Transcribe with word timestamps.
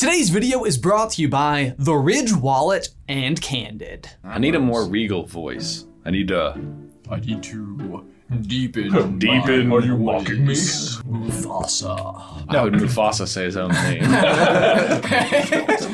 Today's 0.00 0.30
video 0.30 0.64
is 0.64 0.78
brought 0.78 1.10
to 1.10 1.20
you 1.20 1.28
by 1.28 1.74
The 1.76 1.92
Ridge 1.92 2.32
Wallet 2.32 2.88
and 3.06 3.38
Candid. 3.38 4.08
I 4.24 4.38
need 4.38 4.54
a 4.54 4.58
more 4.58 4.86
regal 4.86 5.26
voice. 5.26 5.84
I 6.06 6.10
need 6.10 6.28
to. 6.28 6.58
I 7.10 7.20
need 7.20 7.42
to 7.42 8.06
deepen. 8.40 9.18
Deepen. 9.18 9.68
my 9.68 9.76
Are 9.76 9.80
you 9.82 9.98
mocking 9.98 10.46
me? 10.46 10.54
Mufasa. 10.54 12.50
How 12.50 12.64
would 12.64 12.72
Mufasa 12.72 13.28
say 13.28 13.44
his 13.44 13.58
own 13.58 13.72
name? 13.72 14.00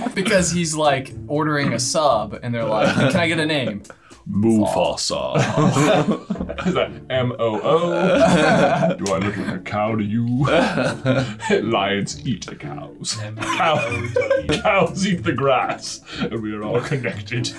because 0.15 0.53
he's 0.53 0.77
like 0.77 1.13
ordering 1.27 1.73
a 1.73 1.81
sub, 1.81 2.39
and 2.45 2.55
they're 2.55 2.63
like, 2.63 2.95
"Can 2.95 3.17
I 3.17 3.27
get 3.27 3.41
a 3.41 3.47
name?" 3.47 3.83
Mufasa. 4.31 5.37
Is 6.67 6.75
that 6.75 6.91
M 7.11 7.33
O 7.39 7.61
O? 7.63 8.97
Do 9.05 9.13
I 9.13 9.19
look 9.19 9.37
like 9.37 9.49
a 9.49 9.59
cow 9.61 9.95
to 9.95 10.03
you? 10.03 10.27
Lions 11.63 12.27
eat 12.27 12.47
the 12.47 12.57
cows. 12.57 13.19
Cows, 13.37 14.17
cows 14.63 15.07
eat 15.07 15.23
the 15.23 15.33
grass, 15.33 16.01
and 16.19 16.43
we 16.43 16.53
are 16.55 16.65
all 16.65 16.81
connected. 16.81 17.53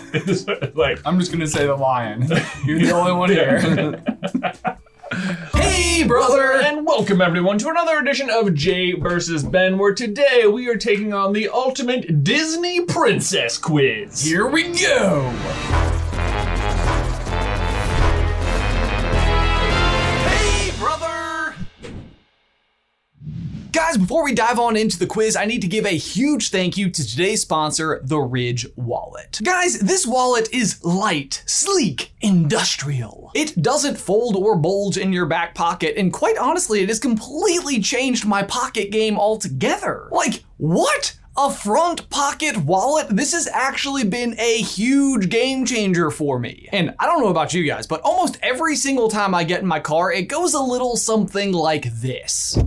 Like 0.75 0.99
I'm 1.05 1.19
just 1.19 1.31
gonna 1.31 1.47
say 1.47 1.65
the 1.65 1.75
lion. 1.75 2.27
You're 2.65 2.79
the 2.79 2.91
only 2.91 3.13
one 3.13 3.29
here. 3.29 4.03
Hey, 5.53 6.03
brother! 6.05 6.51
And 6.51 6.85
welcome 6.85 7.21
everyone 7.21 7.57
to 7.59 7.69
another 7.69 7.97
edition 7.99 8.29
of 8.29 8.53
Jay 8.53 8.91
versus 8.91 9.41
Ben, 9.41 9.77
where 9.77 9.95
today 9.95 10.47
we 10.47 10.67
are 10.67 10.77
taking 10.77 11.13
on 11.13 11.31
the 11.31 11.47
ultimate 11.47 12.25
Disney 12.25 12.81
princess 12.81 13.57
quiz. 13.57 14.21
Here 14.21 14.47
we 14.47 14.73
go. 14.77 15.33
Guys, 23.71 23.97
before 23.97 24.23
we 24.23 24.33
dive 24.33 24.59
on 24.59 24.77
into 24.77 24.99
the 24.99 25.07
quiz, 25.07 25.35
I 25.35 25.45
need 25.45 25.61
to 25.61 25.67
give 25.67 25.85
a 25.85 25.97
huge 25.97 26.51
thank 26.51 26.77
you 26.77 26.89
to 26.89 27.05
today's 27.05 27.41
sponsor, 27.41 27.99
the 28.03 28.19
Ridge 28.19 28.67
Wallet. 28.75 29.39
Guys, 29.43 29.79
this 29.79 30.05
wallet 30.05 30.47
is 30.53 30.83
light, 30.85 31.43
sleek, 31.45 32.13
industrial. 32.21 33.31
It 33.33 33.61
doesn't 33.61 33.97
fold 33.97 34.35
or 34.35 34.55
bulge 34.55 34.97
in 34.97 35.11
your 35.11 35.25
back 35.25 35.53
pocket, 35.53 35.95
and 35.97 36.13
quite 36.13 36.37
honestly, 36.37 36.81
it 36.81 36.89
has 36.89 36.99
completely 36.99 37.81
changed 37.81 38.25
my 38.25 38.43
pocket 38.43 38.91
game 38.91 39.17
altogether. 39.17 40.07
Like, 40.11 40.43
what? 40.57 41.17
A 41.35 41.51
front 41.51 42.09
pocket 42.09 42.57
wallet? 42.57 43.07
This 43.09 43.33
has 43.33 43.47
actually 43.47 44.05
been 44.05 44.39
a 44.39 44.61
huge 44.61 45.29
game 45.29 45.65
changer 45.65 46.09
for 46.09 46.39
me. 46.39 46.67
And 46.71 46.95
I 46.99 47.05
don't 47.05 47.21
know 47.21 47.29
about 47.29 47.53
you 47.53 47.63
guys, 47.63 47.85
but 47.85 48.01
almost 48.01 48.39
every 48.41 48.75
single 48.75 49.09
time 49.09 49.35
I 49.35 49.43
get 49.43 49.61
in 49.61 49.67
my 49.67 49.79
car, 49.79 50.11
it 50.11 50.23
goes 50.23 50.53
a 50.53 50.61
little 50.61 50.95
something 50.95 51.51
like 51.51 51.93
this. 52.01 52.57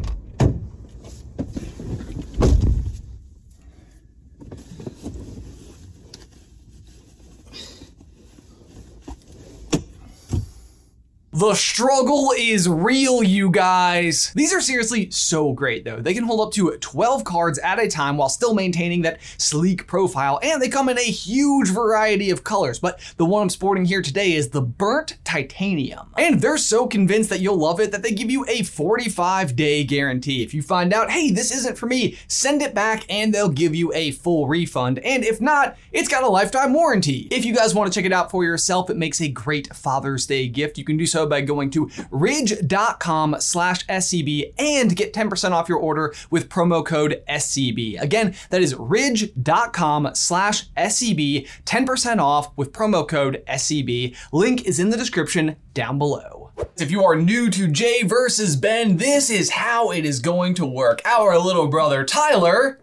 The 11.40 11.54
struggle 11.54 12.34
is 12.36 12.68
real, 12.68 13.22
you 13.22 13.50
guys. 13.50 14.30
These 14.34 14.52
are 14.52 14.60
seriously 14.60 15.10
so 15.10 15.54
great, 15.54 15.86
though. 15.86 15.96
They 15.96 16.12
can 16.12 16.24
hold 16.24 16.46
up 16.46 16.52
to 16.52 16.76
12 16.76 17.24
cards 17.24 17.58
at 17.60 17.78
a 17.78 17.88
time 17.88 18.18
while 18.18 18.28
still 18.28 18.52
maintaining 18.52 19.00
that 19.02 19.22
sleek 19.38 19.86
profile, 19.86 20.38
and 20.42 20.60
they 20.60 20.68
come 20.68 20.90
in 20.90 20.98
a 20.98 21.00
huge 21.00 21.70
variety 21.70 22.28
of 22.28 22.44
colors. 22.44 22.78
But 22.78 23.00
the 23.16 23.24
one 23.24 23.44
I'm 23.44 23.48
sporting 23.48 23.86
here 23.86 24.02
today 24.02 24.32
is 24.32 24.50
the 24.50 24.60
burnt 24.60 25.16
titanium. 25.24 26.12
And 26.18 26.42
they're 26.42 26.58
so 26.58 26.86
convinced 26.86 27.30
that 27.30 27.40
you'll 27.40 27.56
love 27.56 27.80
it 27.80 27.90
that 27.92 28.02
they 28.02 28.12
give 28.12 28.30
you 28.30 28.44
a 28.46 28.62
45 28.62 29.56
day 29.56 29.82
guarantee. 29.82 30.42
If 30.42 30.52
you 30.52 30.60
find 30.60 30.92
out, 30.92 31.10
hey, 31.10 31.30
this 31.30 31.52
isn't 31.52 31.78
for 31.78 31.86
me, 31.86 32.18
send 32.28 32.60
it 32.60 32.74
back 32.74 33.06
and 33.08 33.32
they'll 33.32 33.48
give 33.48 33.74
you 33.74 33.94
a 33.94 34.10
full 34.10 34.46
refund. 34.46 34.98
And 34.98 35.24
if 35.24 35.40
not, 35.40 35.78
it's 35.90 36.08
got 36.08 36.22
a 36.22 36.28
lifetime 36.28 36.74
warranty. 36.74 37.28
If 37.30 37.46
you 37.46 37.54
guys 37.54 37.74
want 37.74 37.90
to 37.90 37.98
check 37.98 38.04
it 38.04 38.12
out 38.12 38.30
for 38.30 38.44
yourself, 38.44 38.90
it 38.90 38.98
makes 38.98 39.22
a 39.22 39.28
great 39.28 39.74
Father's 39.74 40.26
Day 40.26 40.46
gift. 40.46 40.76
You 40.76 40.84
can 40.84 40.98
do 40.98 41.06
so 41.06 41.29
by 41.30 41.40
going 41.40 41.70
to 41.70 41.90
ridge.com 42.10 43.36
slash 43.38 43.86
SCB 43.86 44.52
and 44.58 44.94
get 44.94 45.14
10% 45.14 45.52
off 45.52 45.68
your 45.68 45.78
order 45.78 46.12
with 46.30 46.50
promo 46.50 46.84
code 46.84 47.22
SCB. 47.28 47.98
Again, 47.98 48.34
that 48.50 48.60
is 48.60 48.74
ridge.com 48.74 50.10
slash 50.14 50.68
SCB, 50.76 51.48
10% 51.64 52.18
off 52.18 52.50
with 52.56 52.72
promo 52.72 53.08
code 53.08 53.42
SCB. 53.48 54.14
Link 54.32 54.66
is 54.66 54.78
in 54.78 54.90
the 54.90 54.96
description 54.98 55.56
down 55.72 55.96
below. 55.96 56.50
If 56.76 56.90
you 56.90 57.02
are 57.04 57.16
new 57.16 57.48
to 57.50 57.68
Jay 57.68 58.02
versus 58.02 58.56
Ben, 58.56 58.96
this 58.98 59.30
is 59.30 59.50
how 59.50 59.90
it 59.90 60.04
is 60.04 60.20
going 60.20 60.54
to 60.54 60.66
work. 60.66 61.00
Our 61.04 61.38
little 61.38 61.68
brother 61.68 62.04
Tyler, 62.04 62.80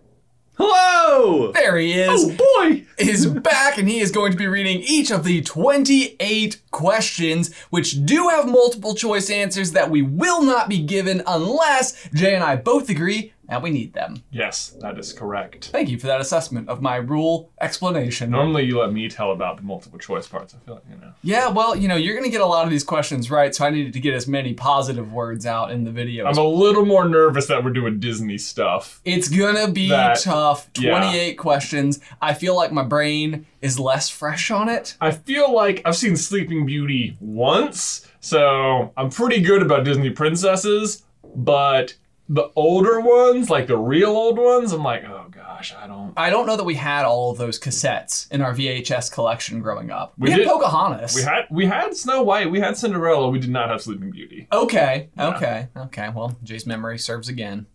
Hello! 0.59 1.51
there 1.51 1.77
he 1.77 1.93
is 1.93 2.09
Oh 2.09 2.63
boy! 2.65 2.83
is 2.97 3.27
back 3.27 3.77
and 3.77 3.87
he 3.87 3.99
is 3.99 4.11
going 4.11 4.31
to 4.31 4.37
be 4.37 4.47
reading 4.47 4.81
each 4.81 5.11
of 5.11 5.23
the 5.23 5.41
28 5.41 6.59
questions, 6.71 7.53
which 7.69 8.03
do 8.05 8.29
have 8.29 8.47
multiple 8.47 8.95
choice 8.95 9.29
answers 9.29 9.73
that 9.73 9.91
we 9.91 10.01
will 10.01 10.41
not 10.41 10.67
be 10.67 10.81
given 10.81 11.21
unless 11.27 12.09
Jay 12.09 12.33
and 12.33 12.43
I 12.43 12.55
both 12.55 12.89
agree 12.89 13.33
that 13.49 13.61
we 13.61 13.69
need 13.69 13.93
them. 13.93 14.23
Yes, 14.31 14.75
that 14.81 14.97
is 14.99 15.13
correct. 15.13 15.69
Thank 15.71 15.89
you 15.89 15.97
for 15.99 16.07
that 16.07 16.19
assessment 16.21 16.67
of 16.69 16.81
my 16.81 16.97
rule 16.97 17.49
explanation. 17.61 18.29
Normally 18.31 18.63
you 18.63 18.79
let 18.79 18.91
me 18.91 19.07
tell 19.09 19.31
about 19.31 19.57
the 19.57 19.63
multiple 19.63 19.99
choice 19.99 20.27
parts. 20.27 20.53
I 20.53 20.65
feel 20.65 20.75
like 20.75 20.83
you 20.89 20.95
know. 20.99 21.13
Yeah, 21.23 21.49
well, 21.49 21.75
you 21.75 21.87
know, 21.87 21.95
you're 21.95 22.13
going 22.15 22.25
to 22.25 22.31
get 22.31 22.41
a 22.41 22.45
lot 22.45 22.65
of 22.65 22.69
these 22.69 22.83
questions 22.83 23.29
right, 23.31 23.53
so 23.55 23.65
I 23.65 23.69
needed 23.69 23.93
to 23.93 23.99
get 23.99 24.13
as 24.13 24.27
many 24.27 24.53
positive 24.53 25.11
words 25.13 25.45
out 25.45 25.71
in 25.71 25.83
the 25.83 25.91
video. 25.91 26.25
I'm 26.25 26.37
a 26.37 26.43
little 26.43 26.85
more 26.85 27.07
nervous 27.07 27.47
that 27.47 27.63
we're 27.63 27.71
doing 27.71 27.99
Disney 27.99 28.37
stuff. 28.37 29.01
It's 29.05 29.29
gonna 29.29 29.69
be 29.71 29.89
That- 29.89 30.19
tough. 30.19 30.69
yeah. 30.77 30.89
28 30.99 31.35
questions. 31.35 31.99
I 32.21 32.33
feel 32.33 32.55
like 32.55 32.71
my 32.71 32.83
brain 32.83 33.45
is 33.61 33.79
less 33.79 34.09
fresh 34.09 34.51
on 34.51 34.69
it. 34.69 34.95
I 35.01 35.11
feel 35.11 35.53
like 35.53 35.81
I've 35.85 35.95
seen 35.95 36.15
Sleeping 36.15 36.65
Beauty 36.65 37.17
once, 37.19 38.05
so 38.19 38.91
I'm 38.97 39.09
pretty 39.09 39.41
good 39.41 39.61
about 39.61 39.83
Disney 39.85 40.09
princesses, 40.09 41.03
but 41.35 41.95
the 42.29 42.51
older 42.55 42.99
ones, 42.99 43.49
like 43.49 43.67
the 43.67 43.77
real 43.77 44.09
old 44.09 44.37
ones, 44.37 44.73
I'm 44.73 44.83
like, 44.83 45.03
oh 45.05 45.27
gosh, 45.31 45.73
I 45.73 45.87
don't. 45.87 46.13
I 46.17 46.29
don't 46.29 46.45
know 46.45 46.57
that 46.57 46.63
we 46.65 46.75
had 46.75 47.05
all 47.05 47.31
of 47.31 47.37
those 47.37 47.59
cassettes 47.59 48.29
in 48.31 48.41
our 48.41 48.53
VHS 48.53 49.11
collection 49.11 49.61
growing 49.61 49.91
up. 49.91 50.13
We, 50.17 50.25
We 50.25 50.31
had 50.31 50.37
did- 50.39 50.47
Pocahontas. 50.47 51.15
We 51.15 51.21
had 51.21 51.45
we 51.49 51.65
had 51.65 51.95
Snow 51.95 52.23
White, 52.23 52.51
we 52.51 52.59
had 52.59 52.75
Cinderella, 52.77 53.29
we 53.29 53.39
did 53.39 53.49
not 53.49 53.69
have 53.69 53.81
Sleeping 53.81 54.11
Beauty. 54.11 54.47
okay, 54.51 55.09
okay, 55.19 55.67
okay. 55.77 56.09
Well, 56.13 56.35
Jay's 56.43 56.65
memory 56.65 56.97
serves 56.99 57.29
again. 57.29 57.65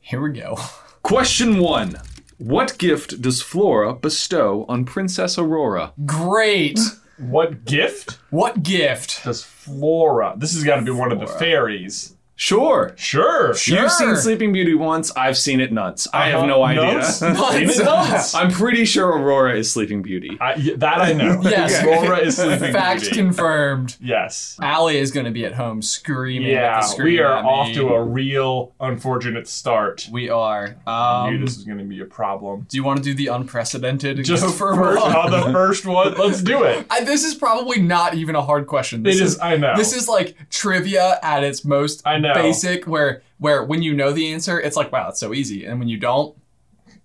Here 0.00 0.20
we 0.20 0.32
go. 0.32 0.56
Question 1.02 1.58
one 1.58 1.96
What 2.38 2.78
gift 2.78 3.20
does 3.20 3.42
Flora 3.42 3.94
bestow 3.94 4.64
on 4.68 4.84
Princess 4.84 5.38
Aurora? 5.38 5.92
Great. 6.06 6.78
What 7.18 7.64
gift 7.64 8.18
What 8.30 8.62
gift? 8.62 9.22
does 9.24 9.42
Flora? 9.44 10.34
This 10.36 10.54
has 10.54 10.64
got 10.64 10.76
to 10.76 10.82
be 10.82 10.90
one 10.90 11.12
of 11.12 11.20
the 11.20 11.26
fairies. 11.26 12.16
Sure. 12.34 12.92
Sure. 12.96 13.54
Sure. 13.54 13.82
You've 13.82 13.92
seen 13.92 14.16
Sleeping 14.16 14.52
Beauty 14.52 14.74
once, 14.74 15.12
I've 15.16 15.36
seen 15.38 15.60
it 15.60 15.72
nuts. 15.72 16.08
I 16.12 16.28
have 16.30 16.46
no 16.46 16.62
idea. 16.64 16.94
Nuts? 16.94 17.16
Seen 17.18 17.30
it 17.70 17.84
nuts. 17.84 18.34
I'm 18.34 18.50
pretty 18.50 18.84
sure 18.84 19.06
Aurora 19.10 19.56
is 19.56 19.70
Sleeping 19.70 20.02
Beauty. 20.02 20.36
I, 20.40 20.54
y- 20.56 20.72
that 20.76 20.98
I 21.00 21.12
know. 21.12 21.40
Yes. 21.52 21.82
Aurora 21.84 22.18
is 22.18 22.36
Sleeping 22.36 22.72
Fact 22.72 23.02
Beauty. 23.02 23.16
confirmed. 23.16 23.96
Yes. 24.00 24.56
Allie 24.60 24.96
is 24.96 25.12
going 25.12 25.26
to 25.26 25.30
be 25.30 25.44
at 25.44 25.54
home 25.54 25.82
screaming 25.82 26.48
at 26.48 26.54
Yeah, 26.54 26.80
the 26.80 26.86
screen. 26.86 27.04
we 27.14 27.18
are 27.20 27.36
at 27.38 27.44
off 27.44 27.72
to 27.74 27.88
a 27.90 28.02
real 28.02 28.72
unfortunate 28.80 29.46
start. 29.46 30.08
We 30.10 30.28
are. 30.30 30.76
I 30.86 31.30
knew 31.30 31.36
Um, 31.36 31.44
this 31.44 31.56
was 31.56 31.64
going 31.64 31.78
to 31.78 31.84
be 31.84 32.00
a 32.00 32.06
problem. 32.06 32.66
do 32.68 32.76
you 32.76 32.82
want 32.82 32.98
to 32.98 33.04
do 33.04 33.14
the 33.14 33.28
unprecedented? 33.28 34.16
and 34.16 34.26
Just 34.26 34.42
go 34.42 34.50
for 34.50 34.74
for 34.74 34.82
first, 34.94 35.02
one? 35.04 35.16
on 35.16 35.30
the 35.30 35.52
first 35.52 35.86
one, 35.86 36.14
let's 36.18 36.42
do 36.42 36.64
it. 36.64 36.86
I, 36.90 37.04
this 37.04 37.22
is 37.24 37.34
probably 37.34 37.80
not 37.80 38.14
even 38.14 38.34
a 38.34 38.42
hard 38.42 38.66
question. 38.66 39.02
This 39.04 39.20
It 39.20 39.24
is. 39.24 39.38
I 39.40 39.56
know. 39.58 39.76
This 39.76 39.92
is 39.94 40.08
like 40.08 40.36
trivia 40.50 41.18
at 41.22 41.44
its 41.44 41.64
most 41.64 42.02
I 42.06 42.18
know. 42.22 42.34
basic, 42.34 42.86
where 42.86 43.22
where 43.38 43.62
when 43.64 43.82
you 43.82 43.94
know 43.94 44.12
the 44.12 44.32
answer, 44.32 44.58
it's 44.60 44.76
like 44.76 44.90
wow, 44.92 45.08
it's 45.08 45.20
so 45.20 45.34
easy, 45.34 45.64
and 45.66 45.78
when 45.78 45.88
you 45.88 45.98
don't, 45.98 46.36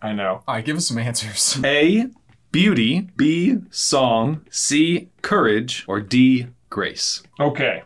I 0.02 0.14
know. 0.14 0.44
all 0.48 0.56
right, 0.56 0.66
give 0.66 0.78
us 0.78 0.88
some 0.88 0.98
answers. 0.98 1.60
A. 1.66 2.08
Beauty. 2.52 3.10
B. 3.18 3.58
Song. 3.70 4.46
C. 4.50 5.10
Courage. 5.22 5.84
Or 5.88 6.00
D. 6.00 6.48
Grace. 6.70 7.22
Okay. 7.40 7.84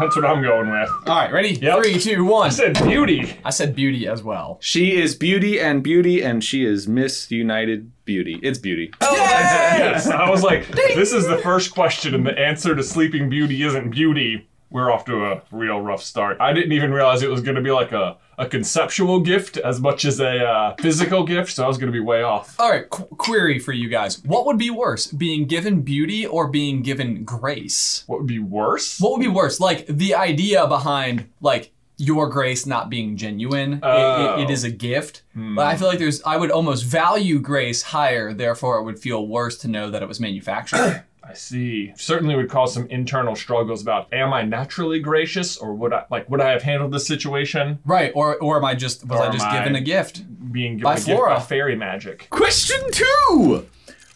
That's 0.00 0.16
what 0.16 0.24
I'm 0.24 0.42
going 0.42 0.70
with. 0.70 0.90
All 1.06 1.16
right, 1.16 1.30
ready? 1.30 1.54
Yep. 1.54 1.82
Three, 1.82 1.98
two, 1.98 2.24
one. 2.24 2.46
I 2.46 2.50
said 2.50 2.82
beauty. 2.82 3.36
I 3.44 3.50
said 3.50 3.76
beauty 3.76 4.08
as 4.08 4.22
well. 4.22 4.58
She 4.60 4.96
is 4.96 5.14
beauty 5.14 5.60
and 5.60 5.82
beauty, 5.82 6.22
and 6.22 6.42
she 6.42 6.64
is 6.64 6.88
Miss 6.88 7.30
United 7.30 7.92
Beauty. 8.06 8.40
It's 8.42 8.58
beauty. 8.58 8.90
Oh, 9.02 9.12
yes. 9.14 10.06
I 10.06 10.30
was 10.30 10.42
like, 10.42 10.66
this 10.68 11.12
is 11.12 11.26
the 11.26 11.38
first 11.38 11.74
question, 11.74 12.14
and 12.14 12.26
the 12.26 12.38
answer 12.38 12.74
to 12.74 12.82
Sleeping 12.82 13.28
Beauty 13.28 13.62
isn't 13.62 13.90
beauty. 13.90 14.48
We're 14.72 14.90
off 14.90 15.04
to 15.04 15.26
a 15.26 15.42
real 15.50 15.80
rough 15.80 16.02
start. 16.02 16.38
I 16.40 16.52
didn't 16.52 16.72
even 16.72 16.92
realize 16.92 17.22
it 17.22 17.30
was 17.30 17.42
going 17.42 17.56
to 17.56 17.62
be 17.62 17.70
like 17.70 17.92
a, 17.92 18.16
a 18.38 18.46
conceptual 18.46 19.20
gift 19.20 19.58
as 19.58 19.80
much 19.80 20.04
as 20.04 20.18
a 20.18 20.44
uh, 20.44 20.74
physical 20.80 21.24
gift, 21.24 21.52
so 21.52 21.64
I 21.64 21.68
was 21.68 21.76
going 21.78 21.92
to 21.92 21.96
be 21.96 22.00
way 22.00 22.22
off. 22.22 22.58
All 22.58 22.70
right, 22.70 22.88
qu- 22.88 23.04
query 23.16 23.58
for 23.58 23.72
you 23.72 23.88
guys: 23.88 24.24
What 24.24 24.46
would 24.46 24.58
be 24.58 24.70
worse, 24.70 25.06
being 25.08 25.46
given 25.46 25.82
beauty 25.82 26.26
or 26.26 26.48
being 26.48 26.82
given 26.82 27.24
grace? 27.24 28.04
What 28.06 28.18
would 28.20 28.26
be 28.28 28.38
worse? 28.38 28.98
What 28.98 29.12
would 29.12 29.20
be 29.20 29.28
worse? 29.28 29.60
Like 29.60 29.86
the 29.86 30.14
idea 30.14 30.66
behind 30.66 31.28
like 31.42 31.72
your 31.98 32.28
grace 32.28 32.64
not 32.66 32.88
being 32.90 33.16
genuine. 33.16 33.78
Oh. 33.82 34.40
it- 34.40 34.44
it 34.44 34.50
is 34.50 34.64
a 34.64 34.70
gift. 34.70 35.22
But 35.34 35.66
I 35.66 35.76
feel 35.76 35.86
like 35.88 35.98
there's 35.98 36.22
I 36.24 36.36
would 36.36 36.50
almost 36.50 36.84
value 36.84 37.38
grace 37.38 37.82
higher, 37.82 38.32
therefore 38.32 38.78
it 38.78 38.84
would 38.84 38.98
feel 38.98 39.26
worse 39.26 39.58
to 39.58 39.68
know 39.68 39.90
that 39.90 40.02
it 40.02 40.08
was 40.08 40.18
manufactured. 40.18 41.04
I 41.24 41.34
see. 41.34 41.92
Certainly 41.96 42.34
would 42.36 42.50
cause 42.50 42.74
some 42.74 42.86
internal 42.88 43.36
struggles 43.36 43.80
about 43.82 44.12
am 44.12 44.32
I 44.32 44.42
naturally 44.42 44.98
gracious 45.00 45.56
or 45.56 45.72
would 45.74 45.92
I 45.92 46.04
like 46.10 46.28
would 46.28 46.40
I 46.40 46.50
have 46.50 46.62
handled 46.62 46.92
this 46.92 47.06
situation 47.06 47.78
right. 47.84 48.10
Or 48.14 48.36
or 48.38 48.56
am 48.58 48.64
I 48.64 48.74
just 48.74 49.06
was 49.06 49.20
Or 49.20 49.24
I 49.24 49.30
just 49.32 49.44
am 49.44 49.52
I- 49.52 49.58
given 49.58 49.76
a 49.76 49.80
gift? 49.80 50.22
being 50.52 50.72
given 50.72 50.84
By 50.84 50.92
a 50.94 50.96
gift 50.96 51.06
Flora. 51.06 51.34
by 51.36 51.40
fairy 51.40 51.76
magic? 51.76 52.26
Question 52.30 52.78
two. 52.90 53.66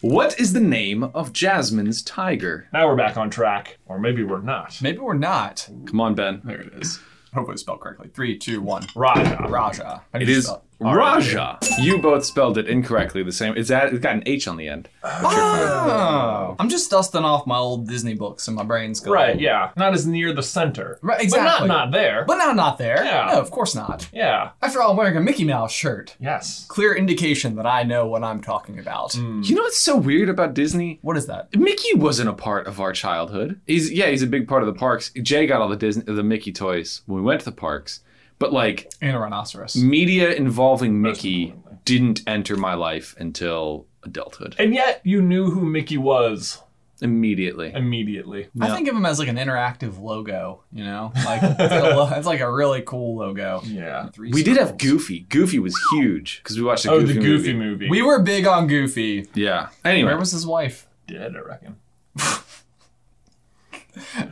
What 0.01 0.39
is 0.39 0.53
the 0.53 0.59
name 0.59 1.03
of 1.03 1.33
Jasmine's 1.33 2.03
tiger? 2.03 2.67
Now 2.71 2.87
we're 2.87 2.95
back 2.95 3.17
on 3.17 3.29
track. 3.31 3.77
Or 3.87 3.97
maybe 3.97 4.23
we're 4.23 4.41
not. 4.41 4.77
Maybe 4.81 4.99
we're 4.99 5.13
not. 5.15 5.67
Come 5.87 5.99
on, 5.99 6.13
Ben. 6.13 6.41
There 6.43 6.61
it 6.61 6.73
is. 6.79 6.99
Hopefully 7.33 7.53
it's 7.53 7.61
spelled 7.61 7.81
correctly. 7.81 8.09
Three, 8.13 8.37
two, 8.37 8.61
one. 8.61 8.85
Raja. 8.95 9.45
Raja. 9.49 10.03
How 10.13 10.19
do 10.19 10.23
It 10.23 10.29
you 10.29 10.37
is 10.37 10.45
spell 10.45 10.63
Raja. 10.79 11.57
You 11.79 11.99
both 11.99 12.25
spelled 12.25 12.57
it 12.57 12.67
incorrectly. 12.67 13.23
The 13.23 13.31
same. 13.31 13.55
It's 13.57 13.69
that 13.69 13.93
it's 13.93 13.99
got 13.99 14.15
an 14.15 14.23
H 14.25 14.47
on 14.47 14.57
the 14.57 14.67
end. 14.67 14.89
Oh. 15.03 16.55
I'm 16.59 16.69
just 16.69 16.89
dusting 16.89 17.23
off 17.23 17.47
my 17.47 17.57
old 17.57 17.87
Disney 17.87 18.13
books 18.13 18.47
in 18.47 18.53
my 18.53 18.63
brain's 18.63 18.99
going. 18.99 19.13
Right, 19.13 19.39
yeah. 19.39 19.71
Not 19.75 19.93
as 19.93 20.05
near 20.05 20.33
the 20.33 20.43
center. 20.43 20.99
Right, 21.01 21.21
exactly. 21.21 21.39
But 21.39 21.45
exactly. 21.45 21.67
not 21.67 21.77
not 21.85 21.91
there. 21.91 22.25
But 22.25 22.37
now 22.37 22.51
not 22.51 22.77
there. 22.77 23.03
Yeah. 23.03 23.29
No, 23.31 23.39
of 23.39 23.51
course 23.51 23.75
not. 23.75 24.07
yeah. 24.13 24.51
After 24.61 24.81
all, 24.81 24.91
I'm 24.91 24.97
wearing 24.97 25.17
a 25.17 25.21
Mickey 25.21 25.43
Mouse 25.43 25.71
shirt. 25.71 26.15
Yes. 26.19 26.65
Clear 26.67 26.95
indication 26.95 27.55
that 27.55 27.65
I 27.65 27.83
know 27.83 28.07
what 28.07 28.23
I'm 28.23 28.41
talking 28.41 28.79
about. 28.79 29.13
Hmm. 29.13 29.41
You 29.43 29.55
know 29.55 29.61
what's 29.63 29.79
so 29.79 29.95
weird 29.97 30.29
about 30.29 30.53
Disney? 30.53 30.99
What 31.01 31.17
is 31.17 31.27
that? 31.27 31.55
Mickey 31.55 31.95
wasn't 31.95 32.29
a 32.29 32.33
part 32.33 32.67
of 32.67 32.79
our 32.79 32.93
childhood. 32.93 33.59
He's 33.67 33.91
yeah, 33.91 34.07
he's 34.07 34.23
a 34.23 34.27
big 34.27 34.47
part 34.47 34.63
of 34.63 34.67
the 34.67 34.77
parks. 34.77 35.11
Jay 35.21 35.47
got 35.47 35.61
all 35.61 35.69
the 35.69 35.75
Disney 35.75 36.03
the 36.03 36.23
Mickey 36.23 36.51
toys 36.51 37.01
when 37.05 37.17
we 37.17 37.25
went 37.25 37.39
to 37.41 37.45
the 37.45 37.51
parks. 37.51 38.01
But 38.39 38.53
like 38.53 38.91
And 39.01 39.15
a 39.15 39.19
rhinoceros. 39.19 39.75
media 39.75 40.31
involving 40.31 41.01
Mickey 41.01 41.53
didn't 41.85 42.21
enter 42.27 42.55
my 42.57 42.73
life 42.75 43.15
until 43.19 43.87
adulthood. 44.03 44.55
And 44.59 44.73
yet 44.73 45.01
you 45.03 45.21
knew 45.21 45.49
who 45.51 45.65
Mickey 45.65 45.97
was 45.97 46.61
Immediately. 47.01 47.71
immediately. 47.75 48.47
I 48.59 48.73
think 48.75 48.87
of 48.87 48.95
him 48.95 49.05
as 49.05 49.19
like 49.19 49.27
an 49.27 49.35
interactive 49.37 49.99
logo, 50.01 50.63
you 50.71 50.83
know? 50.83 51.11
Like, 51.25 51.41
it's, 51.43 51.59
like 51.59 51.71
a 51.83 51.95
lo- 51.95 52.09
it's 52.11 52.25
like 52.27 52.39
a 52.39 52.51
really 52.51 52.81
cool 52.81 53.17
logo. 53.17 53.61
Yeah. 53.65 54.09
Three 54.09 54.31
We 54.31 54.41
did 54.43 54.57
have 54.57 54.69
circles. 54.69 54.81
Goofy. 54.91 55.19
Goofy 55.29 55.59
was 55.59 55.75
huge 55.93 56.41
because 56.43 56.57
we 56.57 56.63
watched 56.63 56.83
the 56.85 56.91
Oh, 56.91 56.99
Goofy 57.01 57.13
the 57.13 57.19
Goofy 57.19 57.53
movie. 57.53 57.65
movie. 57.85 57.89
We 57.89 58.01
were 58.01 58.21
big 58.23 58.47
on 58.47 58.65
Goofy. 58.67 59.27
Yeah. 59.35 59.69
Anyway, 59.85 60.09
Where 60.09 60.17
was 60.19 60.31
his 60.31 60.45
wife? 60.47 60.87
dead, 61.07 61.35
I 61.35 61.39
reckon. 61.39 61.75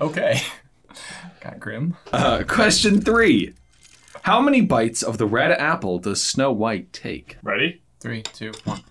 Okay. 0.02 0.42
Got 1.42 1.60
grim. 1.60 1.96
uh, 2.12 2.44
question 2.48 3.02
three: 3.02 3.54
How 4.26 4.42
many 4.42 4.62
bites 4.62 5.04
of 5.04 5.20
the 5.20 5.28
red 5.28 5.52
apple 5.52 6.00
does 6.00 6.20
Snow 6.20 6.52
White 6.52 6.92
take? 6.92 7.38
Ready? 7.44 7.84
Three, 8.00 8.24
two, 8.24 8.54
one. 8.64 8.82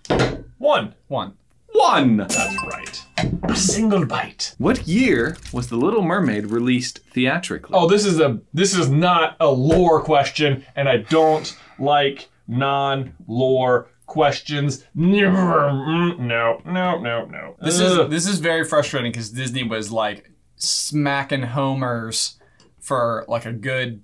One. 0.59 0.95
One. 1.09 1.33
One. 1.73 2.15
That's 2.15 2.55
right. 2.63 3.05
A 3.43 3.53
single 3.53 4.05
bite. 4.05 4.55
What 4.59 4.87
year 4.87 5.35
was 5.51 5.67
The 5.67 5.75
Little 5.75 6.03
Mermaid 6.03 6.45
released 6.45 6.99
theatrically? 7.11 7.75
Oh, 7.77 7.89
this 7.89 8.05
is 8.05 8.21
a 8.21 8.39
this 8.53 8.73
is 8.73 8.89
not 8.89 9.35
a 9.41 9.49
lore 9.51 10.01
question, 10.01 10.63
and 10.73 10.87
I 10.87 10.99
don't 10.99 11.53
like 11.79 12.29
non-lore 12.47 13.89
questions. 14.05 14.85
No, 14.95 16.61
no, 16.65 16.97
no, 16.97 17.25
no. 17.25 17.57
This 17.61 17.81
is 17.81 18.09
this 18.09 18.25
is 18.25 18.39
very 18.39 18.63
frustrating 18.63 19.11
because 19.11 19.31
Disney 19.31 19.63
was 19.63 19.91
like 19.91 20.31
smacking 20.55 21.41
homers 21.41 22.39
for 22.79 23.25
like 23.27 23.45
a 23.45 23.51
good 23.51 24.01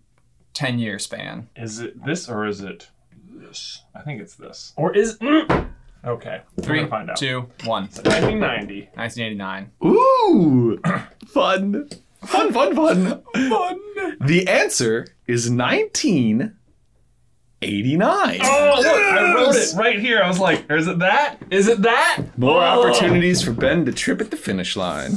ten 0.54 0.80
year 0.80 1.00
span. 1.00 1.48
Is 1.56 1.80
it 1.80 2.04
this 2.06 2.28
or 2.30 2.46
is 2.48 2.62
it 2.62 2.90
this? 3.34 3.84
I 3.96 4.02
think 4.02 4.22
it's 4.22 4.36
this. 4.36 4.74
Or 4.76 4.94
is 4.96 5.18
mm. 5.20 5.68
okay? 6.06 6.42
We're 6.58 6.64
Three, 6.64 6.86
find 6.88 7.10
out. 7.10 7.18
two, 7.18 7.42
one. 7.66 7.84
1990. 7.84 8.90
1989. 8.96 9.72
Ooh, 9.86 10.80
fun, 11.28 11.90
fun, 12.26 12.52
fun, 12.54 12.76
fun. 12.76 13.24
Fun. 13.50 13.80
The 14.22 14.48
answer 14.48 15.08
is 15.28 15.50
1989. 15.50 18.40
Oh, 18.44 18.74
look! 18.78 18.86
I 18.88 19.34
wrote 19.36 19.56
it 19.56 19.74
right 19.76 20.00
here. 20.00 20.22
I 20.22 20.28
was 20.28 20.40
like, 20.40 20.66
"Is 20.72 20.88
it 20.88 20.98
that? 21.00 21.38
Is 21.52 21.68
it 21.68 21.82
that?" 21.84 22.24
More 22.38 22.62
Oh, 22.64 22.88
opportunities 22.90 23.42
for 23.44 23.52
Ben 23.52 23.86
to 23.86 23.92
trip 23.92 24.20
at 24.22 24.32
the 24.32 24.38
finish 24.38 24.76
line. 24.76 25.12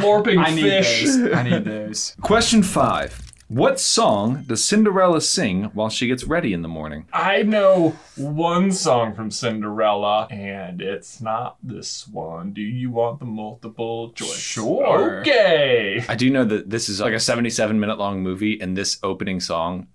Morping 0.00 0.38
I 0.38 0.50
need 0.50 0.62
fish. 0.62 1.04
those. 1.04 1.32
I 1.32 1.42
need 1.42 1.64
those. 1.64 2.14
Question 2.20 2.62
five. 2.62 3.29
What 3.50 3.80
song 3.80 4.44
does 4.46 4.62
Cinderella 4.62 5.20
sing 5.20 5.64
while 5.74 5.88
she 5.88 6.06
gets 6.06 6.22
ready 6.22 6.52
in 6.52 6.62
the 6.62 6.68
morning? 6.68 7.06
I 7.12 7.42
know 7.42 7.96
one 8.16 8.70
song 8.70 9.12
from 9.16 9.32
Cinderella, 9.32 10.28
and 10.30 10.80
it's 10.80 11.20
not 11.20 11.56
this 11.60 12.06
one. 12.06 12.52
Do 12.52 12.60
you 12.60 12.92
want 12.92 13.18
the 13.18 13.24
multiple 13.24 14.12
choice? 14.12 14.38
Sure. 14.38 15.18
Okay. 15.22 16.04
I 16.08 16.14
do 16.14 16.30
know 16.30 16.44
that 16.44 16.70
this 16.70 16.88
is 16.88 17.00
like 17.00 17.12
a 17.12 17.18
77 17.18 17.80
minute 17.80 17.98
long 17.98 18.22
movie, 18.22 18.60
and 18.60 18.76
this 18.76 18.98
opening 19.02 19.40
song 19.40 19.88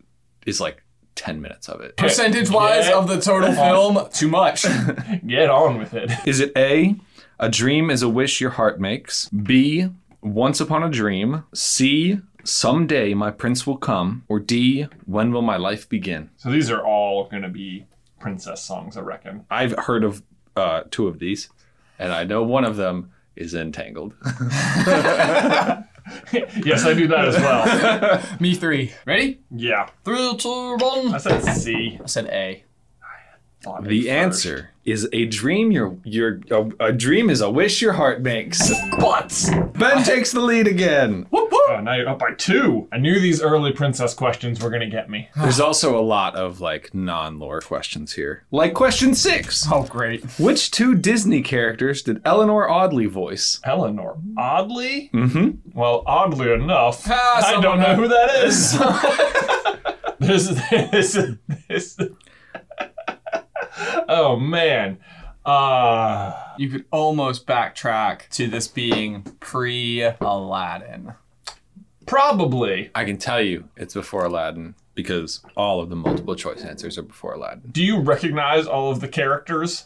is 0.46 0.60
like 0.60 0.84
10 1.16 1.42
minutes 1.42 1.70
of 1.70 1.80
it. 1.80 1.96
Percentage 1.96 2.50
wise 2.50 2.90
of 2.90 3.08
the 3.08 3.22
total 3.22 3.54
film, 3.54 4.10
too 4.12 4.28
much. 4.28 4.64
Get 5.26 5.50
on 5.50 5.78
with 5.78 5.94
it. 5.94 6.12
Is 6.26 6.42
it 6.42 6.52
A, 6.58 6.98
A 7.40 7.48
Dream 7.48 7.90
is 7.90 8.02
a 8.02 8.10
Wish 8.10 8.42
Your 8.42 8.50
Heart 8.50 8.82
Makes? 8.82 9.30
B, 9.30 9.88
Once 10.22 10.60
Upon 10.60 10.84
a 10.84 10.90
Dream? 10.90 11.46
C, 11.54 12.20
Someday 12.46 13.14
My 13.14 13.32
Prince 13.32 13.66
Will 13.68 13.78
Come? 13.78 14.24
Or 14.28 14.40
D, 14.40 14.88
When 15.06 15.32
Will 15.32 15.42
My 15.42 15.58
Life 15.58 15.88
Begin? 15.90 16.30
So 16.38 16.52
these 16.52 16.70
are 16.72 16.86
all 16.86 17.28
going 17.28 17.44
to 17.44 17.50
be 17.50 17.86
princess 18.20 18.62
songs, 18.64 18.98
I 18.98 19.02
reckon. 19.02 19.46
I've 19.50 19.74
heard 19.78 20.04
of 20.04 20.22
uh, 20.56 20.84
two 20.92 21.08
of 21.08 21.20
these, 21.20 21.50
and 22.00 22.12
I 22.14 22.24
know 22.24 22.44
one 22.44 22.66
of 22.66 22.76
them 22.78 23.12
is 23.36 23.54
Entangled. 23.54 24.14
yes, 24.24 24.46
I 26.86 26.94
do 26.94 27.08
that 27.08 27.26
as 27.28 27.36
well. 27.36 28.22
Me 28.40 28.56
three. 28.56 28.94
Ready? 29.06 29.40
Yeah. 29.52 29.90
Three, 30.04 30.36
two, 30.38 30.78
one. 30.78 31.14
I 31.14 31.18
said 31.18 31.42
C. 31.42 32.00
I 32.02 32.06
said 32.06 32.28
A. 32.28 32.64
Thought 33.62 33.86
it 33.86 33.90
The 33.90 34.02
first. 34.02 34.10
answer 34.12 34.70
is 34.84 35.10
a 35.12 35.26
dream 35.26 35.72
your 35.72 35.98
your 36.04 36.40
a, 36.52 36.70
a 36.80 36.92
dream 36.94 37.32
is 37.32 37.42
a 37.42 37.50
wish 37.50 37.82
your 37.82 37.94
heart 37.94 38.22
makes. 38.22 38.72
But 39.00 39.34
Ben 39.74 40.04
takes 40.04 40.32
the 40.32 40.42
lead 40.42 40.68
again. 40.68 41.26
whoop 41.32 41.52
whoop. 41.52 41.55
Oh, 41.68 41.80
now 41.82 41.94
you're 41.94 42.08
up 42.10 42.20
by 42.20 42.34
two. 42.38 42.88
I 42.92 42.98
knew 42.98 43.20
these 43.20 43.42
early 43.42 43.72
princess 43.72 44.14
questions 44.14 44.62
were 44.62 44.70
going 44.70 44.82
to 44.82 44.88
get 44.90 45.10
me. 45.10 45.30
There's 45.36 45.60
also 45.60 45.98
a 45.98 46.02
lot 46.02 46.36
of 46.36 46.62
like 46.62 46.94
non-lore 46.94 47.62
questions 47.62 48.14
here. 48.14 48.44
Like 48.52 48.74
question 48.74 49.16
6. 49.16 49.66
Oh 49.72 49.84
great. 49.84 50.24
Which 50.40 50.70
two 50.72 50.96
Disney 50.96 51.42
characters 51.42 52.02
did 52.04 52.22
Eleanor 52.26 52.70
Audley 52.70 53.06
voice? 53.08 53.60
Eleanor. 53.64 54.18
Oddly? 54.38 55.10
Mhm. 55.14 55.58
Well, 55.74 56.04
oddly 56.06 56.52
enough, 56.54 57.04
Ah, 57.10 57.58
I 57.58 57.62
don't 57.62 57.80
know 57.80 57.96
who 57.96 58.08
that 58.08 58.36
is. 58.44 58.78
this 60.20 60.50
is 60.50 60.70
this 60.92 61.16
is 61.16 61.38
this. 61.68 61.98
oh 64.08 64.36
man. 64.38 64.98
Uh 65.46 66.34
You 66.58 66.70
could 66.70 66.86
almost 66.92 67.46
backtrack 67.46 68.30
to 68.30 68.48
this 68.48 68.68
being 68.68 69.24
pre 69.40 70.02
Aladdin. 70.22 71.14
Probably. 72.06 72.92
I 72.96 73.06
can 73.06 73.18
tell 73.18 73.42
you 73.42 73.70
it's 73.76 73.94
before 73.94 74.26
Aladdin 74.26 74.76
because 74.94 75.42
all 75.56 75.82
of 75.82 75.90
the 75.90 75.96
multiple 75.96 76.36
choice 76.36 76.64
answers 76.64 76.98
are 76.98 77.04
before 77.04 77.34
Aladdin. 77.34 77.70
Do 77.72 77.84
you 77.84 78.00
recognize 78.00 78.66
all 78.66 78.92
of 78.92 79.02
the 79.02 79.08
characters? 79.08 79.86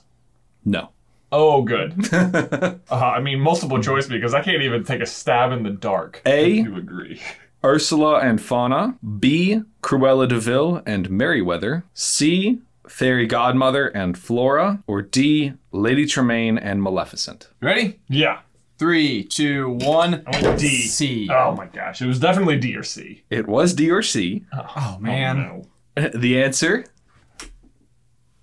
No. 0.64 0.90
Oh, 1.32 1.62
good. 1.62 2.12
uh, 2.14 2.78
I 2.92 3.20
mean, 3.20 3.40
multiple 3.40 3.82
choice 3.82 4.08
because 4.08 4.34
I 4.34 4.42
can't 4.42 4.64
even 4.64 4.84
take 4.84 5.02
a 5.02 5.06
stab 5.06 5.52
in 5.52 5.64
the 5.64 5.70
dark. 5.70 6.22
A. 6.26 6.50
You 6.50 6.76
agree? 6.76 7.22
Ursula 7.64 8.20
and 8.20 8.42
Fauna. 8.42 8.98
B. 9.20 9.62
Cruella 9.82 10.28
de 10.28 10.40
Vil 10.40 10.82
and 10.86 11.10
Merryweather. 11.10 11.84
C. 11.94 12.60
Fairy 12.88 13.28
Godmother 13.28 13.88
and 13.88 14.18
Flora. 14.18 14.82
Or 14.88 15.02
D. 15.02 15.54
Lady 15.72 16.06
Tremaine 16.06 16.58
and 16.58 16.82
Maleficent. 16.82 17.50
Ready? 17.62 18.00
Yeah. 18.08 18.40
Three, 18.80 19.24
two, 19.26 19.70
one. 19.72 20.24
I 20.26 20.42
went 20.42 20.58
D. 20.60 20.70
C. 20.88 21.30
Oh 21.30 21.54
my 21.54 21.66
gosh, 21.66 22.02
it 22.02 22.06
was 22.08 22.18
definitely 22.18 22.58
D 22.58 22.78
or 22.78 22.84
C. 22.84 23.24
It 23.30 23.46
was 23.46 23.74
D 23.74 23.92
or 23.92 24.02
C. 24.02 24.46
Oh, 24.54 24.66
oh 24.78 24.98
man. 25.00 25.38
Oh, 25.40 25.66
no. 25.98 26.10
The 26.16 26.42
answer 26.42 26.86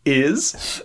is 0.04 0.82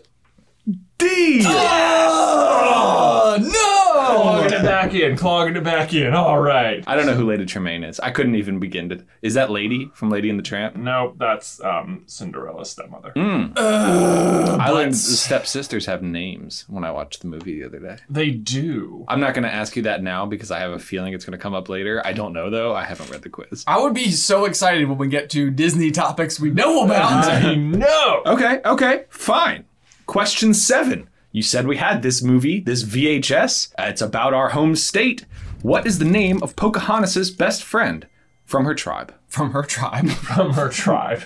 D. 0.97 1.41
Oh 1.45 3.37
no! 3.39 4.23
Walking 4.23 4.53
it 4.53 4.63
back 4.91 5.01
back 5.01 5.11
in, 5.11 5.17
clogging 5.17 5.55
it 5.55 5.63
back 5.63 5.93
in. 5.93 6.13
All 6.13 6.39
right. 6.39 6.83
I 6.87 6.95
don't 6.95 7.05
know 7.05 7.13
who 7.13 7.25
Lady 7.25 7.45
Tremaine 7.45 7.83
is. 7.83 7.99
I 7.99 8.11
couldn't 8.11 8.35
even 8.35 8.59
begin 8.59 8.89
to. 8.89 9.03
Is 9.21 9.33
that 9.35 9.49
Lady 9.49 9.91
from 9.93 10.09
Lady 10.09 10.29
and 10.29 10.37
the 10.37 10.43
Tramp? 10.43 10.75
No, 10.75 11.13
that's 11.17 11.61
um, 11.63 12.03
Cinderella's 12.07 12.69
stepmother. 12.69 13.13
I 13.15 14.69
learned 14.69 14.93
the 14.93 14.97
stepsisters 14.97 15.85
have 15.85 16.01
names 16.01 16.65
when 16.67 16.83
I 16.83 16.91
watched 16.91 17.21
the 17.21 17.27
movie 17.27 17.59
the 17.59 17.67
other 17.67 17.79
day. 17.79 17.97
They 18.09 18.31
do. 18.31 19.05
I'm 19.07 19.19
not 19.19 19.33
going 19.33 19.43
to 19.43 19.53
ask 19.53 19.75
you 19.75 19.83
that 19.83 20.03
now 20.03 20.25
because 20.25 20.51
I 20.51 20.59
have 20.59 20.71
a 20.71 20.79
feeling 20.79 21.13
it's 21.13 21.25
going 21.25 21.37
to 21.37 21.41
come 21.41 21.53
up 21.53 21.69
later. 21.69 22.01
I 22.05 22.13
don't 22.13 22.33
know 22.33 22.49
though. 22.49 22.75
I 22.75 22.83
haven't 22.83 23.09
read 23.09 23.21
the 23.21 23.29
quiz. 23.29 23.63
I 23.67 23.79
would 23.79 23.93
be 23.93 24.11
so 24.11 24.45
excited 24.45 24.87
when 24.87 24.97
we 24.97 25.07
get 25.07 25.29
to 25.31 25.49
Disney 25.49 25.91
topics 25.91 26.39
we 26.39 26.49
know 26.49 26.85
about. 26.85 27.25
I 27.25 27.55
know. 27.55 28.23
Okay, 28.25 28.61
okay, 28.65 29.05
fine. 29.09 29.65
Question 30.05 30.53
seven. 30.53 31.07
You 31.31 31.41
said 31.43 31.65
we 31.67 31.77
had 31.77 32.01
this 32.01 32.21
movie, 32.21 32.59
this 32.59 32.83
VHS. 32.83 33.73
Uh, 33.79 33.83
It's 33.83 34.01
about 34.01 34.33
our 34.33 34.49
home 34.49 34.75
state. 34.75 35.25
What 35.61 35.85
is 35.87 35.99
the 35.99 36.05
name 36.05 36.41
of 36.43 36.55
Pocahontas' 36.55 37.31
best 37.31 37.63
friend 37.63 38.07
from 38.45 38.65
her 38.65 38.73
tribe? 38.75 39.13
From 39.27 39.51
her 39.51 39.63
tribe. 39.63 40.09
From 40.09 40.53
her 40.53 40.69
tribe. 40.69 41.23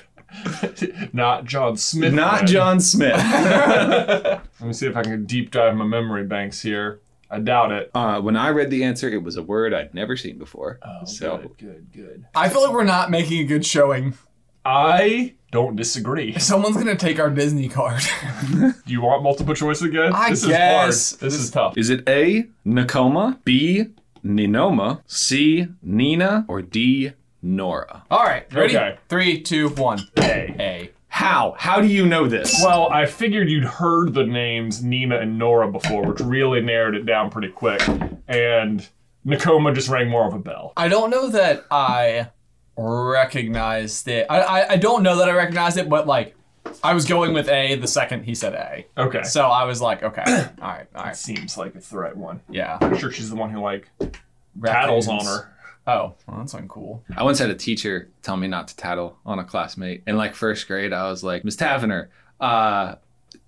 Not 1.13 1.45
John 1.45 1.77
Smith. 1.77 2.13
Not 2.13 2.39
then. 2.39 2.47
John 2.47 2.79
Smith. 2.81 3.15
Let 3.17 4.41
me 4.61 4.73
see 4.73 4.87
if 4.87 4.95
I 4.95 5.01
can 5.03 5.25
deep 5.25 5.51
dive 5.51 5.75
my 5.75 5.85
memory 5.85 6.25
banks 6.25 6.61
here. 6.61 6.99
I 7.31 7.39
doubt 7.39 7.71
it. 7.71 7.89
uh, 7.95 8.21
when 8.21 8.35
I 8.37 8.49
read 8.49 8.69
the 8.69 8.83
answer, 8.83 9.09
it 9.09 9.23
was 9.23 9.35
a 9.37 9.43
word 9.43 9.73
I'd 9.73 9.93
never 9.95 10.15
seen 10.15 10.37
before. 10.37 10.77
Oh, 10.83 11.05
so 11.05 11.37
Good, 11.37 11.57
good, 11.57 11.91
good. 11.93 12.25
I 12.35 12.49
feel 12.49 12.61
like 12.63 12.73
we're 12.73 12.83
not 12.83 13.09
making 13.09 13.39
a 13.39 13.45
good 13.45 13.65
showing. 13.65 14.13
I 14.63 15.33
don't 15.55 15.77
disagree. 15.77 16.33
Someone's 16.37 16.75
gonna 16.75 16.97
take 16.97 17.17
our 17.17 17.29
Disney 17.29 17.69
card. 17.69 18.03
Do 18.51 18.73
you 18.87 19.01
want 19.01 19.23
multiple 19.23 19.55
choice 19.55 19.81
again? 19.81 20.11
I 20.13 20.31
this 20.31 20.45
guess. 20.45 21.13
is 21.13 21.19
hard. 21.19 21.19
This 21.31 21.39
is 21.39 21.49
tough. 21.49 21.77
is 21.77 21.89
it 21.89 22.07
A. 22.09 22.47
Nakoma, 22.67 23.39
B. 23.45 23.85
Ninoma, 24.25 25.01
C. 25.07 25.67
Nina, 25.81 26.43
or 26.49 26.61
D. 26.61 27.13
Nora? 27.41 28.03
All 28.11 28.23
right, 28.23 28.51
ready? 28.53 28.75
Okay. 28.75 28.97
Three, 29.07 29.41
two, 29.41 29.69
one. 29.69 29.99
A. 30.17 30.55
A. 30.59 30.91
How? 31.07 31.55
How 31.57 31.79
do 31.79 31.87
you 31.87 32.05
know 32.05 32.27
this? 32.27 32.59
Well, 32.61 32.91
I 32.91 33.05
figured 33.05 33.49
you'd 33.49 33.63
heard 33.63 34.13
the 34.13 34.25
names 34.25 34.83
Nina 34.83 35.19
and 35.19 35.37
Nora 35.39 35.71
before, 35.71 36.03
which 36.03 36.19
really 36.19 36.59
narrowed 36.59 36.95
it 36.95 37.05
down 37.05 37.29
pretty 37.29 37.47
quick. 37.47 37.81
And 38.27 38.85
Nakoma 39.25 39.73
just 39.73 39.87
rang 39.87 40.09
more 40.09 40.27
of 40.27 40.33
a 40.33 40.39
bell. 40.39 40.73
I 40.75 40.89
don't 40.89 41.11
know 41.11 41.29
that 41.29 41.65
I 41.71 42.27
recognized 42.77 44.07
it. 44.07 44.27
I, 44.29 44.39
I 44.41 44.69
I 44.73 44.77
don't 44.77 45.03
know 45.03 45.17
that 45.17 45.29
I 45.29 45.31
recognized 45.33 45.77
it, 45.77 45.89
but 45.89 46.07
like 46.07 46.35
I 46.83 46.93
was 46.93 47.05
going 47.05 47.33
with 47.33 47.47
A 47.49 47.75
the 47.75 47.87
second 47.87 48.23
he 48.23 48.35
said 48.35 48.53
A. 48.53 48.85
Okay. 49.01 49.23
So 49.23 49.45
I 49.47 49.63
was 49.65 49.81
like, 49.81 50.03
okay, 50.03 50.23
all 50.61 50.67
right, 50.67 50.87
all 50.95 51.03
right, 51.05 51.15
Seems 51.15 51.57
like 51.57 51.75
it's 51.75 51.89
the 51.89 51.97
right 51.97 52.15
one. 52.15 52.41
yeah. 52.49 52.77
I'm 52.81 52.97
sure 52.97 53.11
she's 53.11 53.29
the 53.29 53.35
one 53.35 53.49
who 53.49 53.59
like 53.61 53.89
tattles 54.63 55.07
on 55.07 55.17
Raccoons. 55.17 55.37
her. 55.37 55.51
Oh, 55.87 56.15
well, 56.27 56.37
that's 56.39 56.53
uncool. 56.55 57.01
I 57.15 57.21
once 57.23 57.37
had 57.37 57.51
a 57.51 57.55
teacher 57.55 58.09
tell 58.23 58.37
me 58.37 58.47
not 58.47 58.67
to 58.69 58.75
tattle 58.75 59.19
on 59.23 59.37
a 59.37 59.43
classmate. 59.43 60.01
In 60.07 60.17
like 60.17 60.33
first 60.33 60.67
grade, 60.67 60.91
I 60.93 61.07
was 61.09 61.23
like, 61.23 61.45
Miss 61.45 61.55
Tavener, 61.55 62.07
uh, 62.41 62.95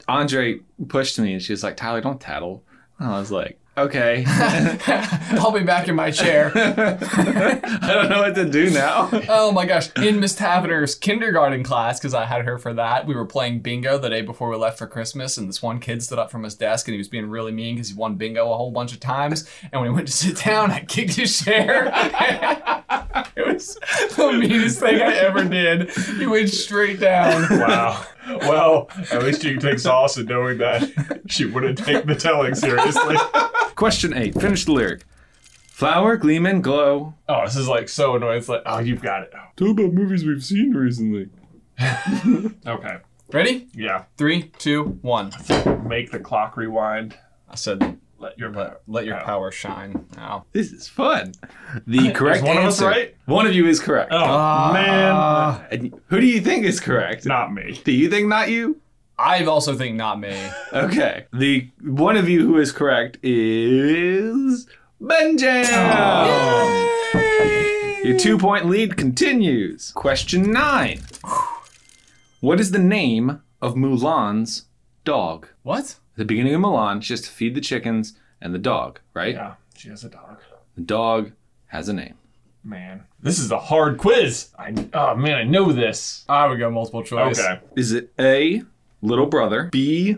Andre 0.08 0.60
pushed 0.88 1.18
me 1.18 1.34
and 1.34 1.42
she 1.42 1.52
was 1.52 1.64
like, 1.64 1.76
Tyler, 1.78 2.00
don't 2.00 2.22
tattle. 2.22 2.64
And 3.00 3.10
I 3.10 3.18
was 3.20 3.32
like, 3.32 3.60
okay. 3.78 4.24
I'll 4.28 5.52
be 5.52 5.64
back 5.64 5.88
in 5.88 5.96
my 5.96 6.12
chair. 6.12 6.52
I 6.56 7.94
don't 7.94 8.10
know 8.10 8.22
what 8.22 8.36
to 8.36 8.46
do 8.50 8.70
now. 8.70 9.10
Oh 9.30 9.52
my 9.52 9.66
gosh. 9.66 9.90
In 9.98 10.20
Miss 10.20 10.36
Taverner's 10.36 10.96
kindergarten 10.96 11.64
class, 11.64 12.00
because 12.00 12.14
I 12.14 12.26
had 12.26 12.46
her 12.46 12.58
for 12.58 12.74
that, 12.74 13.06
we 13.06 13.16
were 13.16 13.26
playing 13.26 13.60
bingo 13.60 13.98
the 13.98 14.10
day 14.10 14.22
before 14.22 14.50
we 14.50 14.58
left 14.58 14.78
for 14.78 14.88
Christmas, 14.88 15.38
and 15.38 15.48
this 15.48 15.62
one 15.62 15.80
kid 15.80 16.02
stood 16.04 16.20
up 16.20 16.32
from 16.32 16.44
his 16.44 16.56
desk 16.56 16.88
and 16.88 16.94
he 16.94 16.98
was 16.98 17.08
being 17.08 17.30
really 17.30 17.52
mean 17.52 17.76
because 17.76 17.90
he 17.90 17.96
won 17.96 18.16
bingo 18.16 18.52
a 18.52 18.58
whole 18.58 18.72
bunch 18.72 18.94
of 18.94 19.00
times. 19.00 19.50
And 19.72 19.82
when 19.82 19.90
he 19.90 19.96
went 19.96 20.08
to 20.08 20.14
sit 20.14 20.38
down, 20.44 20.72
I 20.72 20.82
kicked 20.82 21.16
his 21.16 21.44
chair. 21.44 21.92
it 23.36 23.48
was 23.48 23.76
the 24.16 24.34
meanest 24.34 24.80
thing 24.80 25.02
I 25.02 25.14
ever 25.14 25.44
did. 25.44 25.90
He 25.92 26.26
went 26.26 26.50
straight 26.50 27.00
down. 27.00 27.48
Wow. 27.52 28.06
Well, 28.28 28.90
at 29.12 29.24
least 29.24 29.44
you 29.44 29.52
can 29.52 29.62
take 29.62 29.80
solace 29.80 30.18
in 30.18 30.26
knowing 30.26 30.58
that 30.60 31.22
she 31.28 31.46
wouldn't 31.46 31.78
take 31.78 32.06
the 32.06 32.16
telling 32.16 32.56
seriously. 32.56 33.16
Question 33.76 34.14
eight. 34.14 34.34
Finish 34.40 34.66
the 34.66 34.74
lyric. 34.74 35.04
Flower, 35.70 36.18
gleam, 36.18 36.46
and 36.46 36.64
glow. 36.64 37.14
Oh, 37.30 37.46
this 37.46 37.56
is 37.56 37.68
like 37.68 37.88
so 37.88 38.16
annoying. 38.16 38.40
It's 38.40 38.50
like, 38.50 38.64
oh, 38.66 38.80
you've 38.80 39.02
got 39.02 39.24
it. 39.24 39.32
Talk 39.56 39.70
about 39.80 39.94
movies 39.94 40.26
we've 40.26 40.44
seen 40.44 40.74
recently. 40.74 41.30
Okay. 42.66 42.98
Ready? 43.32 43.68
Yeah. 43.74 44.06
Three, 44.18 44.52
two, 44.58 44.98
one. 45.02 45.32
Make 45.86 46.12
the 46.12 46.20
clock 46.20 46.58
rewind. 46.58 47.16
I 47.50 47.56
said, 47.56 48.00
Let 48.20 48.38
your 48.40 48.52
let, 48.52 48.82
let 48.88 49.06
your 49.06 49.20
power 49.22 49.52
shine. 49.52 50.06
Now. 50.16 50.46
This 50.52 50.72
is 50.72 50.88
fun. 50.88 51.34
The 51.86 52.12
correct 52.12 52.44
one 52.44 52.58
of 52.58 52.66
us 52.66 52.82
right? 52.82 53.16
One 53.26 53.46
of 53.46 53.54
you 53.54 53.68
is 53.68 53.80
correct. 53.80 54.12
Oh 54.12 54.18
ah. 54.18 54.72
man, 54.74 55.68
And 55.72 56.02
who 56.08 56.20
do 56.20 56.26
you 56.26 56.42
think 56.42 56.66
is 56.66 56.80
correct? 56.80 57.26
not 57.26 57.54
me. 57.54 57.80
Do 57.84 57.92
you 57.92 58.10
think 58.10 58.28
not 58.28 58.50
you? 58.50 58.82
I 59.20 59.44
also 59.46 59.76
think 59.76 59.96
not 59.96 60.20
me. 60.20 60.36
Okay. 60.74 61.26
The 61.34 61.70
one 61.82 62.18
of 62.18 62.30
you 62.30 62.46
who 62.46 62.58
is 62.58 62.72
correct 62.72 63.18
is 63.24 64.68
Benjam. 65.00 65.66
Oh. 65.70 68.02
Your 68.04 68.18
two 68.18 68.38
point 68.38 68.66
lead 68.66 68.98
continues. 68.98 69.92
Question 69.92 70.52
nine. 70.52 71.02
What 72.40 72.60
is 72.60 72.72
the 72.72 72.80
name 72.80 73.42
of 73.62 73.76
Mulan's 73.76 74.66
dog? 75.04 75.48
What? 75.64 75.96
At 76.18 76.22
the 76.22 76.26
beginning 76.26 76.56
of 76.56 76.62
Mulan, 76.62 77.04
she 77.04 77.14
has 77.14 77.22
to 77.22 77.30
feed 77.30 77.54
the 77.54 77.62
chickens 77.62 78.14
and 78.42 78.52
the 78.52 78.58
dog, 78.58 79.00
right? 79.14 79.36
Yeah, 79.36 79.54
she 79.76 79.90
has 79.90 80.04
a 80.04 80.10
dog. 80.10 80.40
The 80.74 80.82
dog 80.82 81.34
has 81.68 81.90
a 81.90 81.94
name. 81.94 82.16
Man, 82.64 83.04
this 83.22 83.38
is 83.38 83.52
a 83.52 83.60
hard 83.60 84.00
quiz. 84.00 84.50
I 84.58 84.74
oh 84.96 85.14
man, 85.14 85.36
I 85.36 85.44
know 85.44 85.72
this. 85.72 86.26
Ah, 86.28 86.46
I 86.46 86.48
would 86.48 86.58
go 86.58 86.72
multiple 86.72 87.04
choice. 87.04 87.40
Okay. 87.40 87.60
Is 87.76 87.92
it 87.92 88.12
A, 88.20 88.64
little 89.04 89.28
brother, 89.28 89.70
B, 89.72 90.16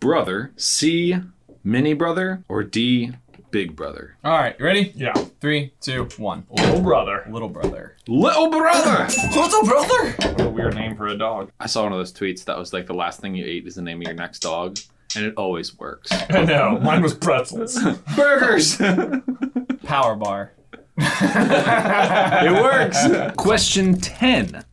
brother, 0.00 0.52
C, 0.56 1.16
mini 1.62 1.92
brother, 1.92 2.42
or 2.48 2.64
D, 2.64 3.12
big 3.50 3.74
brother? 3.76 4.16
All 4.24 4.32
right, 4.32 4.56
you 4.58 4.64
ready? 4.64 4.92
Yeah, 4.94 5.12
Three, 5.40 5.72
two, 5.80 6.08
one. 6.18 6.46
little 6.50 6.80
brother. 6.80 7.24
Little 7.30 7.48
brother. 7.48 7.96
Little 8.08 8.50
brother! 8.50 9.08
Little 9.34 9.62
brother? 9.64 10.10
What 10.12 10.40
a 10.40 10.48
weird 10.48 10.74
name 10.74 10.96
for 10.96 11.06
a 11.08 11.16
dog. 11.16 11.50
I 11.60 11.66
saw 11.66 11.82
one 11.84 11.92
of 11.92 11.98
those 11.98 12.12
tweets 12.12 12.44
that 12.44 12.58
was 12.58 12.72
like 12.72 12.86
the 12.86 12.94
last 12.94 13.20
thing 13.20 13.34
you 13.34 13.44
ate 13.44 13.66
is 13.66 13.74
the 13.76 13.82
name 13.82 13.98
of 14.00 14.04
your 14.04 14.14
next 14.14 14.40
dog, 14.40 14.78
and 15.14 15.24
it 15.26 15.34
always 15.36 15.78
works. 15.78 16.10
I 16.30 16.44
know. 16.44 16.78
Mine 16.80 17.02
was 17.02 17.14
pretzels. 17.14 17.78
Burgers! 18.16 18.76
Power 19.84 20.16
bar. 20.16 20.52
it 20.98 22.52
works. 22.62 23.34
Question 23.36 23.98
10. 24.00 24.64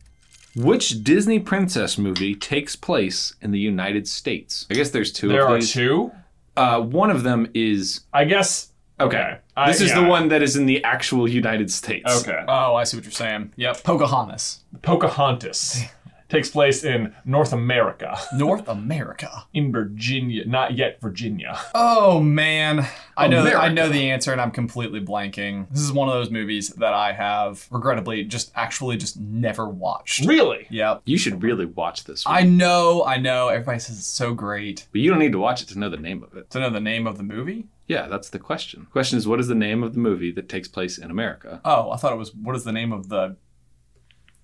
Which 0.56 1.02
Disney 1.02 1.40
princess 1.40 1.98
movie 1.98 2.34
takes 2.36 2.76
place 2.76 3.34
in 3.42 3.50
the 3.50 3.58
United 3.58 4.06
States? 4.06 4.66
I 4.70 4.74
guess 4.74 4.90
there's 4.90 5.12
two 5.12 5.28
there 5.28 5.42
of 5.44 5.50
are 5.50 5.54
these. 5.56 5.72
two. 5.72 6.12
Uh, 6.56 6.80
one 6.80 7.10
of 7.10 7.22
them 7.22 7.48
is 7.54 8.00
I 8.12 8.24
guess. 8.24 8.70
okay. 9.00 9.38
I- 9.56 9.70
this 9.70 9.80
is 9.80 9.90
yeah. 9.90 10.00
the 10.02 10.06
one 10.08 10.28
that 10.28 10.42
is 10.42 10.56
in 10.56 10.66
the 10.66 10.82
actual 10.84 11.28
United 11.28 11.70
States. 11.70 12.22
Okay. 12.26 12.44
Oh, 12.48 12.74
I 12.74 12.84
see 12.84 12.96
what 12.96 13.04
you're 13.04 13.12
saying. 13.12 13.52
Yep. 13.56 13.82
Pocahontas. 13.84 14.60
Pocahontas 14.82 15.84
takes 16.34 16.50
place 16.50 16.84
in 16.84 17.14
North 17.24 17.52
America, 17.52 18.18
North 18.34 18.68
America. 18.68 19.46
in 19.54 19.72
Virginia, 19.72 20.44
not 20.46 20.76
yet 20.76 21.00
Virginia. 21.00 21.58
Oh 21.74 22.20
man. 22.20 22.86
I 23.16 23.28
know 23.28 23.44
I 23.44 23.68
know 23.68 23.88
the 23.88 24.10
answer 24.10 24.32
and 24.32 24.40
I'm 24.40 24.50
completely 24.50 25.00
blanking. 25.00 25.68
This 25.70 25.80
is 25.80 25.92
one 25.92 26.08
of 26.08 26.14
those 26.14 26.30
movies 26.30 26.70
that 26.70 26.92
I 26.92 27.12
have 27.12 27.66
regrettably 27.70 28.24
just 28.24 28.52
actually 28.54 28.96
just 28.96 29.18
never 29.18 29.68
watched. 29.68 30.26
Really? 30.26 30.66
Yep. 30.70 31.02
You 31.04 31.16
should 31.16 31.42
really 31.42 31.64
watch 31.66 32.04
this 32.04 32.26
one. 32.26 32.34
I 32.36 32.40
know, 32.42 33.04
I 33.04 33.16
know. 33.18 33.48
Everybody 33.48 33.78
says 33.78 33.98
it's 33.98 34.06
so 34.06 34.34
great. 34.34 34.86
but 34.92 35.00
you 35.00 35.10
don't 35.10 35.20
need 35.20 35.32
to 35.32 35.38
watch 35.38 35.62
it 35.62 35.68
to 35.68 35.78
know 35.78 35.88
the 35.88 35.96
name 35.96 36.22
of 36.22 36.36
it. 36.36 36.50
To 36.50 36.60
know 36.60 36.70
the 36.70 36.80
name 36.80 37.06
of 37.06 37.16
the 37.16 37.22
movie? 37.24 37.68
Yeah, 37.86 38.08
that's 38.08 38.30
the 38.30 38.38
question. 38.38 38.86
question 38.90 39.18
is 39.18 39.28
what 39.28 39.40
is 39.40 39.46
the 39.48 39.54
name 39.54 39.82
of 39.82 39.92
the 39.94 40.00
movie 40.00 40.32
that 40.32 40.48
takes 40.48 40.68
place 40.68 40.98
in 40.98 41.10
America? 41.10 41.60
Oh, 41.64 41.90
I 41.90 41.96
thought 41.96 42.12
it 42.12 42.18
was 42.18 42.34
what 42.34 42.56
is 42.56 42.64
the 42.64 42.72
name 42.72 42.92
of 42.92 43.08
the 43.10 43.36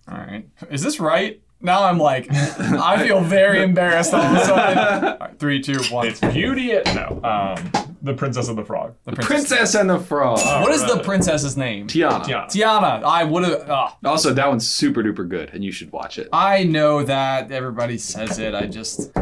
All 0.08 0.18
right. 0.18 0.48
Is 0.70 0.82
this 0.82 1.00
right? 1.00 1.42
Now 1.60 1.84
I'm 1.84 1.98
like 1.98 2.26
I 2.32 3.06
feel 3.06 3.20
very 3.20 3.62
embarrassed 3.62 4.14
all 4.14 4.20
of 4.22 4.36
a 4.36 4.44
sudden. 4.44 4.78
All 5.04 5.18
right, 5.18 5.38
three, 5.38 5.60
two, 5.60 5.78
one. 5.90 6.06
It's 6.08 6.20
Beauty. 6.20 6.72
and- 6.72 6.94
No. 6.94 7.20
Um, 7.22 7.72
the 8.02 8.14
Princess 8.14 8.48
of 8.48 8.56
the 8.56 8.64
Frog. 8.64 8.94
The 9.04 9.12
Princess 9.12 9.74
and 9.74 9.90
the 9.90 9.98
Frog. 9.98 10.38
What 10.62 10.72
is 10.72 10.82
the 10.86 11.02
princess's 11.02 11.58
name? 11.58 11.86
Tiana. 11.86 12.24
Tiana. 12.24 12.46
Tiana. 12.46 13.02
I 13.04 13.24
would 13.24 13.44
have. 13.44 13.68
Uh, 13.68 13.90
Also, 14.06 14.32
that 14.32 14.48
one's 14.48 14.66
super 14.66 15.02
duper 15.02 15.28
good, 15.28 15.50
and 15.52 15.62
you 15.62 15.70
should 15.70 15.92
watch 15.92 16.18
it. 16.18 16.28
I 16.32 16.64
know 16.64 17.02
that 17.02 17.52
everybody 17.52 17.98
says 17.98 18.38
it. 18.38 18.54
I 18.54 18.66
just 18.66 19.12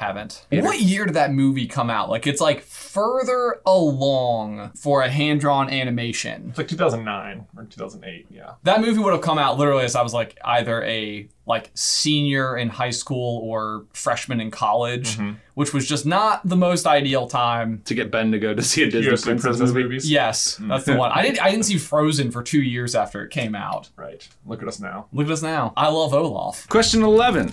Haven't. 0.00 0.46
What 0.50 0.80
year 0.80 1.04
did 1.04 1.12
that 1.12 1.30
movie 1.30 1.66
come 1.66 1.90
out? 1.90 2.08
Like 2.08 2.26
it's 2.26 2.40
like 2.40 2.62
further 2.62 3.60
along 3.66 4.70
for 4.70 5.02
a 5.02 5.10
hand 5.10 5.40
drawn 5.40 5.68
animation. 5.68 6.46
It's 6.48 6.56
like 6.56 6.68
2009 6.68 7.46
or 7.54 7.64
2008. 7.64 8.26
Yeah. 8.30 8.54
That 8.62 8.80
movie 8.80 8.98
would 8.98 9.12
have 9.12 9.20
come 9.20 9.36
out 9.36 9.58
literally 9.58 9.84
as 9.84 9.94
I 9.94 10.00
was 10.00 10.14
like 10.14 10.38
either 10.42 10.82
a 10.84 11.28
like 11.44 11.70
senior 11.74 12.56
in 12.56 12.70
high 12.70 12.92
school 12.92 13.40
or 13.44 13.84
freshman 13.92 14.40
in 14.40 14.50
college, 14.50 15.18
mm-hmm. 15.18 15.34
which 15.52 15.74
was 15.74 15.86
just 15.86 16.06
not 16.06 16.48
the 16.48 16.56
most 16.56 16.86
ideal 16.86 17.26
time. 17.26 17.82
To 17.84 17.94
get 17.94 18.10
Ben 18.10 18.32
to 18.32 18.38
go 18.38 18.54
to 18.54 18.62
see 18.62 18.84
a 18.84 18.86
Disney 18.86 19.00
You 19.00 19.08
princess, 19.08 19.42
princess 19.42 19.68
movie. 19.68 19.82
movies. 19.82 20.10
Yes, 20.10 20.56
mm. 20.58 20.68
that's 20.68 20.86
the 20.86 20.96
one. 20.96 21.12
I 21.12 21.20
didn't 21.20 21.42
I 21.42 21.50
didn't 21.50 21.66
see 21.66 21.76
Frozen 21.76 22.30
for 22.30 22.42
2 22.42 22.62
years 22.62 22.94
after 22.94 23.22
it 23.22 23.28
came 23.28 23.54
out. 23.54 23.90
Right. 23.96 24.26
Look 24.46 24.62
at 24.62 24.68
us 24.68 24.80
now. 24.80 25.08
Look 25.12 25.26
at 25.26 25.32
us 25.32 25.42
now. 25.42 25.74
I 25.76 25.88
love 25.88 26.14
Olaf. 26.14 26.66
Question 26.70 27.02
11. 27.02 27.52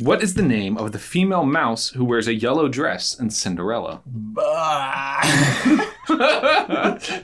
What 0.00 0.22
is 0.22 0.32
the 0.32 0.42
name 0.42 0.78
of 0.78 0.92
the 0.92 0.98
female 0.98 1.44
mouse 1.44 1.90
who 1.90 2.06
wears 2.06 2.26
a 2.26 2.34
yellow 2.34 2.68
dress 2.68 3.18
in 3.18 3.30
Cinderella? 3.30 4.00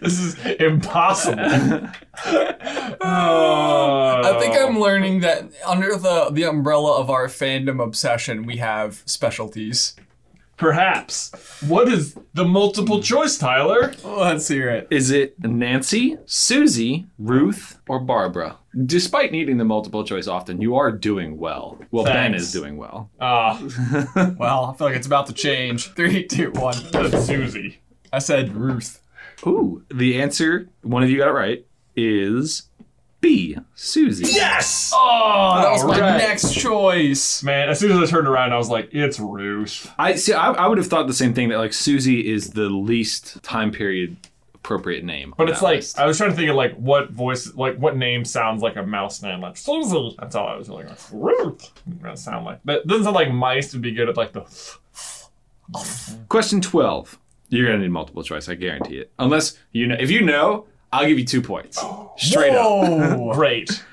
This 0.00 0.20
is 0.20 0.38
impossible. 0.60 1.42
Oh. 3.00 4.22
I 4.24 4.38
think 4.38 4.56
I'm 4.56 4.78
learning 4.78 5.20
that 5.20 5.50
under 5.66 5.96
the 5.96 6.30
the 6.30 6.44
umbrella 6.44 7.00
of 7.00 7.10
our 7.10 7.26
fandom 7.26 7.82
obsession, 7.82 8.46
we 8.46 8.58
have 8.58 9.02
specialties. 9.06 9.96
Perhaps. 10.56 11.32
What 11.66 11.88
is 11.88 12.16
the 12.32 12.44
multiple 12.44 13.02
choice, 13.02 13.36
Tyler? 13.36 13.92
Let's 14.02 14.48
hear 14.48 14.70
it. 14.70 14.88
Is 14.90 15.10
it 15.10 15.38
Nancy, 15.42 16.16
Susie, 16.24 17.06
Ruth, 17.18 17.78
or 17.88 18.00
Barbara? 18.00 18.56
Despite 18.86 19.32
needing 19.32 19.58
the 19.58 19.64
multiple 19.64 20.02
choice 20.04 20.26
often, 20.26 20.60
you 20.62 20.76
are 20.76 20.90
doing 20.90 21.36
well. 21.36 21.78
Well, 21.90 22.04
Ben 22.04 22.32
Thanks. 22.32 22.44
is 22.44 22.52
doing 22.52 22.76
well. 22.78 23.10
Ah, 23.20 23.60
Well, 24.38 24.66
I 24.66 24.76
feel 24.78 24.86
like 24.86 24.96
it's 24.96 25.06
about 25.06 25.26
to 25.26 25.32
change. 25.34 25.92
Three, 25.94 26.24
two, 26.26 26.50
one. 26.52 26.76
that's 26.90 27.26
Susie. 27.26 27.80
I 28.12 28.18
said 28.18 28.54
Ruth. 28.54 29.00
Ooh, 29.46 29.84
the 29.94 30.20
answer, 30.20 30.68
one 30.82 31.02
of 31.02 31.10
you 31.10 31.18
got 31.18 31.28
it 31.28 31.32
right, 31.32 31.66
is 31.94 32.68
B, 33.20 33.56
Susie. 33.74 34.26
Yes! 34.32 34.92
Oh, 34.94 35.60
that 35.60 35.72
was 35.72 35.84
my 35.84 35.94
Alright. 35.94 36.18
next 36.18 36.54
choice. 36.54 37.42
Man, 37.42 37.68
as 37.68 37.80
soon 37.80 37.90
as 37.92 38.08
I 38.08 38.10
turned 38.10 38.28
around, 38.28 38.52
I 38.52 38.58
was 38.58 38.68
like, 38.68 38.90
it's 38.92 39.18
Ruth. 39.18 39.92
I 39.98 40.14
see. 40.16 40.32
I, 40.32 40.52
I 40.52 40.66
would 40.66 40.78
have 40.78 40.86
thought 40.86 41.06
the 41.06 41.14
same 41.14 41.34
thing 41.34 41.48
that 41.48 41.58
like 41.58 41.72
Susie 41.72 42.28
is 42.28 42.50
the 42.50 42.68
least 42.68 43.42
time 43.42 43.70
period 43.70 44.16
appropriate 44.54 45.04
name. 45.04 45.32
But 45.36 45.44
on 45.44 45.48
it's 45.50 45.60
that 45.60 45.64
like, 45.64 45.76
list. 45.76 45.98
I 45.98 46.06
was 46.06 46.18
trying 46.18 46.30
to 46.30 46.36
think 46.36 46.50
of 46.50 46.56
like 46.56 46.74
what 46.74 47.10
voice, 47.10 47.54
like 47.54 47.76
what 47.78 47.96
name 47.96 48.24
sounds 48.24 48.62
like 48.62 48.76
a 48.76 48.82
mouse 48.82 49.22
name. 49.22 49.40
Like, 49.40 49.56
Susie. 49.56 50.16
That's 50.18 50.34
all 50.34 50.48
I 50.48 50.56
was 50.56 50.68
really 50.68 50.84
like, 50.84 50.98
Ruth. 51.12 51.72
That 52.02 52.18
sound 52.18 52.44
like. 52.44 52.60
But 52.64 52.80
it 52.80 52.86
doesn't 52.86 53.04
sound 53.04 53.14
like 53.14 53.30
mice 53.30 53.72
would 53.72 53.82
be 53.82 53.92
good 53.92 54.08
at 54.08 54.16
like 54.16 54.32
the. 54.32 54.44
question 56.28 56.60
twelve. 56.60 57.18
You're 57.48 57.66
gonna 57.66 57.78
need 57.78 57.92
multiple 57.92 58.24
choice. 58.24 58.48
I 58.48 58.56
guarantee 58.56 58.98
it. 58.98 59.12
Unless 59.18 59.56
you 59.72 59.86
know, 59.86 59.96
if 59.98 60.10
you 60.10 60.22
know, 60.22 60.66
I'll 60.96 61.06
give 61.06 61.18
you 61.18 61.24
two 61.24 61.42
points. 61.42 61.82
Straight 62.16 62.54
up. 62.54 63.32
Great. 63.34 63.84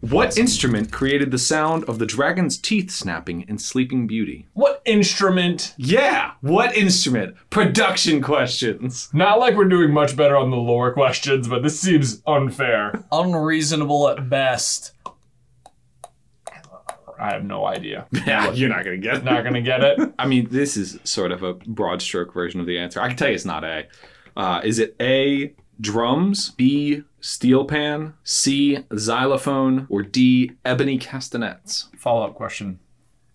What 0.00 0.38
instrument 0.38 0.92
created 0.92 1.30
the 1.30 1.38
sound 1.38 1.84
of 1.84 1.98
the 1.98 2.06
dragon's 2.06 2.56
teeth 2.58 2.90
snapping 2.90 3.42
in 3.48 3.58
Sleeping 3.58 4.06
Beauty? 4.06 4.46
What 4.52 4.80
instrument? 4.84 5.74
Yeah, 5.76 6.32
what 6.42 6.76
instrument? 6.76 7.36
Production 7.50 8.22
questions. 8.22 9.08
Not 9.12 9.40
like 9.40 9.56
we're 9.56 9.64
doing 9.64 9.92
much 9.92 10.16
better 10.16 10.36
on 10.36 10.50
the 10.50 10.56
lore 10.56 10.92
questions, 10.92 11.48
but 11.48 11.62
this 11.62 11.80
seems 11.80 12.22
unfair. 12.26 13.04
unreasonable 13.10 14.08
at 14.08 14.28
best. 14.28 14.92
I 17.18 17.32
have 17.32 17.44
no 17.44 17.64
idea. 17.66 18.06
Yeah, 18.26 18.52
you're 18.52 18.68
not 18.68 18.84
gonna 18.84 18.98
get 18.98 19.16
it. 19.16 19.24
Not 19.24 19.44
gonna 19.44 19.60
get 19.62 19.82
it. 19.84 20.12
I 20.18 20.26
mean, 20.26 20.48
this 20.50 20.76
is 20.76 20.98
sort 21.04 21.30
of 21.32 21.42
a 21.42 21.54
broad 21.54 22.00
stroke 22.02 22.32
version 22.32 22.60
of 22.60 22.66
the 22.66 22.78
answer. 22.78 23.00
I 23.00 23.08
can 23.08 23.16
tell 23.16 23.28
you 23.28 23.34
it's 23.34 23.44
not 23.44 23.64
A. 23.64 23.86
Uh, 24.36 24.60
is 24.64 24.78
it 24.78 24.96
A, 25.00 25.54
drums, 25.80 26.50
B, 26.50 27.02
steel 27.20 27.64
pan, 27.64 28.14
C, 28.22 28.84
xylophone, 28.96 29.86
or 29.88 30.02
D, 30.02 30.52
ebony 30.64 30.98
castanets? 30.98 31.88
Follow 31.98 32.26
up 32.26 32.34
question. 32.34 32.78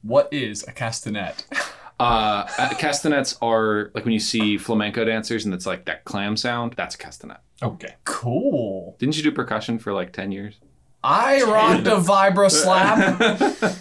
What 0.01 0.31
is 0.31 0.63
a 0.67 0.72
castanet? 0.72 1.46
Uh, 2.00 2.48
uh, 2.58 2.74
castanets 2.75 3.38
are 3.41 3.91
like 3.93 4.05
when 4.05 4.13
you 4.13 4.22
see 4.22 4.58
flamenco 4.58 5.03
dancers 5.03 5.43
and 5.43 5.53
it's 5.53 5.65
like 5.65 5.84
that 5.84 6.05
clam 6.05 6.38
sound. 6.38 6.74
That's 6.77 6.96
a 6.96 6.98
castanet. 6.98 7.39
Okay. 7.62 7.96
Cool. 8.05 8.96
Didn't 9.00 9.17
you 9.17 9.24
do 9.24 9.34
percussion 9.34 9.79
for 9.79 9.91
like 9.91 10.13
10 10.13 10.31
years? 10.31 10.62
I 11.03 11.43
rocked 11.43 11.88
a 11.88 11.98
vibra 11.98 12.50
slap. 12.50 13.19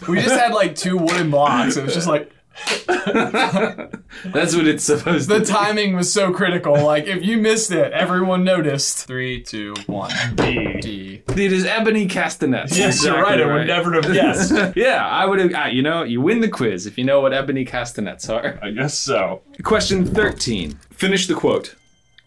we 0.09 0.21
just 0.21 0.35
had 0.35 0.53
like 0.53 0.75
two 0.75 0.97
wooden 0.97 1.31
blocks. 1.31 1.77
It 1.77 1.85
was 1.85 1.95
just 1.95 2.09
like 2.09 2.33
That's 2.87 4.55
what 4.55 4.67
it's 4.67 4.85
supposed 4.85 5.29
to 5.29 5.39
the 5.39 5.45
to 5.45 5.51
timing 5.53 5.95
was 5.95 6.13
so 6.13 6.33
critical. 6.33 6.75
Like 6.85 7.07
if 7.07 7.25
you 7.25 7.37
missed 7.39 7.71
it, 7.71 7.93
everyone 7.93 8.45
noticed. 8.45 9.07
Three, 9.07 9.43
two, 9.43 9.75
one. 9.87 10.11
D. 10.35 10.81
D. 10.81 11.23
be. 11.35 11.47
It 11.47 11.53
is 11.53 11.65
ebony 11.65 12.07
castanets. 12.07 12.77
Yes, 12.77 13.05
you're 13.05 13.15
right. 13.15 13.41
Exactly 13.41 13.53
I 13.53 13.57
would 13.57 13.67
never 13.67 13.93
have 13.95 14.13
guessed. 14.13 14.77
yeah, 14.77 15.07
I 15.07 15.25
would 15.27 15.39
have. 15.39 15.55
Uh, 15.55 15.69
you 15.69 15.83
know, 15.83 16.03
you 16.03 16.21
win 16.21 16.41
the 16.41 16.49
quiz 16.49 16.87
if 16.87 16.99
you 16.99 17.05
know 17.05 17.21
what 17.21 17.33
ebony 17.33 17.65
castanets 17.65 18.29
are. 18.29 18.59
I 18.63 18.71
guess 18.71 18.99
so. 18.99 19.43
Question 19.63 20.05
13. 20.05 20.79
Finish 20.91 21.27
the 21.27 21.35
quote. 21.35 21.75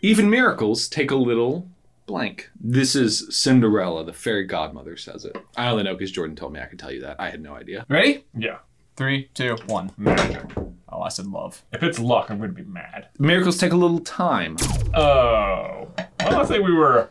Even 0.01 0.29
miracles 0.29 0.87
take 0.87 1.11
a 1.11 1.15
little 1.15 1.67
blank. 2.07 2.49
This 2.59 2.95
is 2.95 3.27
Cinderella, 3.29 4.03
the 4.03 4.13
fairy 4.13 4.45
godmother 4.45 4.97
says 4.97 5.25
it. 5.25 5.35
I 5.55 5.69
only 5.69 5.83
know 5.83 5.93
because 5.93 6.11
Jordan 6.11 6.35
told 6.35 6.53
me 6.53 6.59
I 6.59 6.65
could 6.65 6.79
tell 6.79 6.91
you 6.91 7.01
that. 7.01 7.17
I 7.19 7.29
had 7.29 7.41
no 7.41 7.53
idea. 7.53 7.85
Ready? 7.87 8.25
Yeah. 8.35 8.57
Three, 8.95 9.29
two, 9.33 9.55
one. 9.67 9.91
Magic. 9.97 10.41
Oh, 10.89 11.01
I 11.01 11.09
said 11.09 11.27
love. 11.27 11.63
If 11.71 11.81
it's 11.83 11.97
luck, 11.99 12.29
I'm 12.29 12.39
gonna 12.39 12.51
be 12.51 12.63
mad. 12.63 13.07
Miracles 13.17 13.57
take 13.57 13.71
a 13.71 13.77
little 13.77 13.99
time. 13.99 14.57
Oh. 14.93 15.87
Well, 16.19 16.41
I 16.41 16.45
think 16.45 16.65
we 16.65 16.73
were 16.73 17.09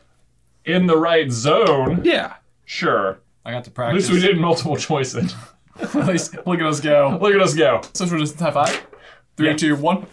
in 0.64 0.86
the 0.86 0.96
right 0.96 1.30
zone. 1.32 2.02
Yeah. 2.04 2.34
Sure. 2.66 3.18
I 3.44 3.50
got 3.52 3.64
to 3.64 3.70
practice. 3.70 4.04
At 4.04 4.08
practice. 4.08 4.10
least 4.10 4.26
we 4.26 4.32
did 4.34 4.40
multiple 4.40 4.76
choice 4.76 5.14
it. 5.14 5.34
At 5.80 6.06
least 6.06 6.34
look 6.46 6.60
at 6.60 6.66
us 6.66 6.78
go. 6.80 7.18
Look 7.20 7.34
at 7.34 7.40
us 7.40 7.54
go. 7.54 7.80
Social 7.94 8.18
distance 8.18 8.40
high 8.42 8.50
five. 8.50 8.86
Three, 9.38 9.48
Yeah. 9.48 9.56
two, 9.56 9.76
one. 9.76 10.06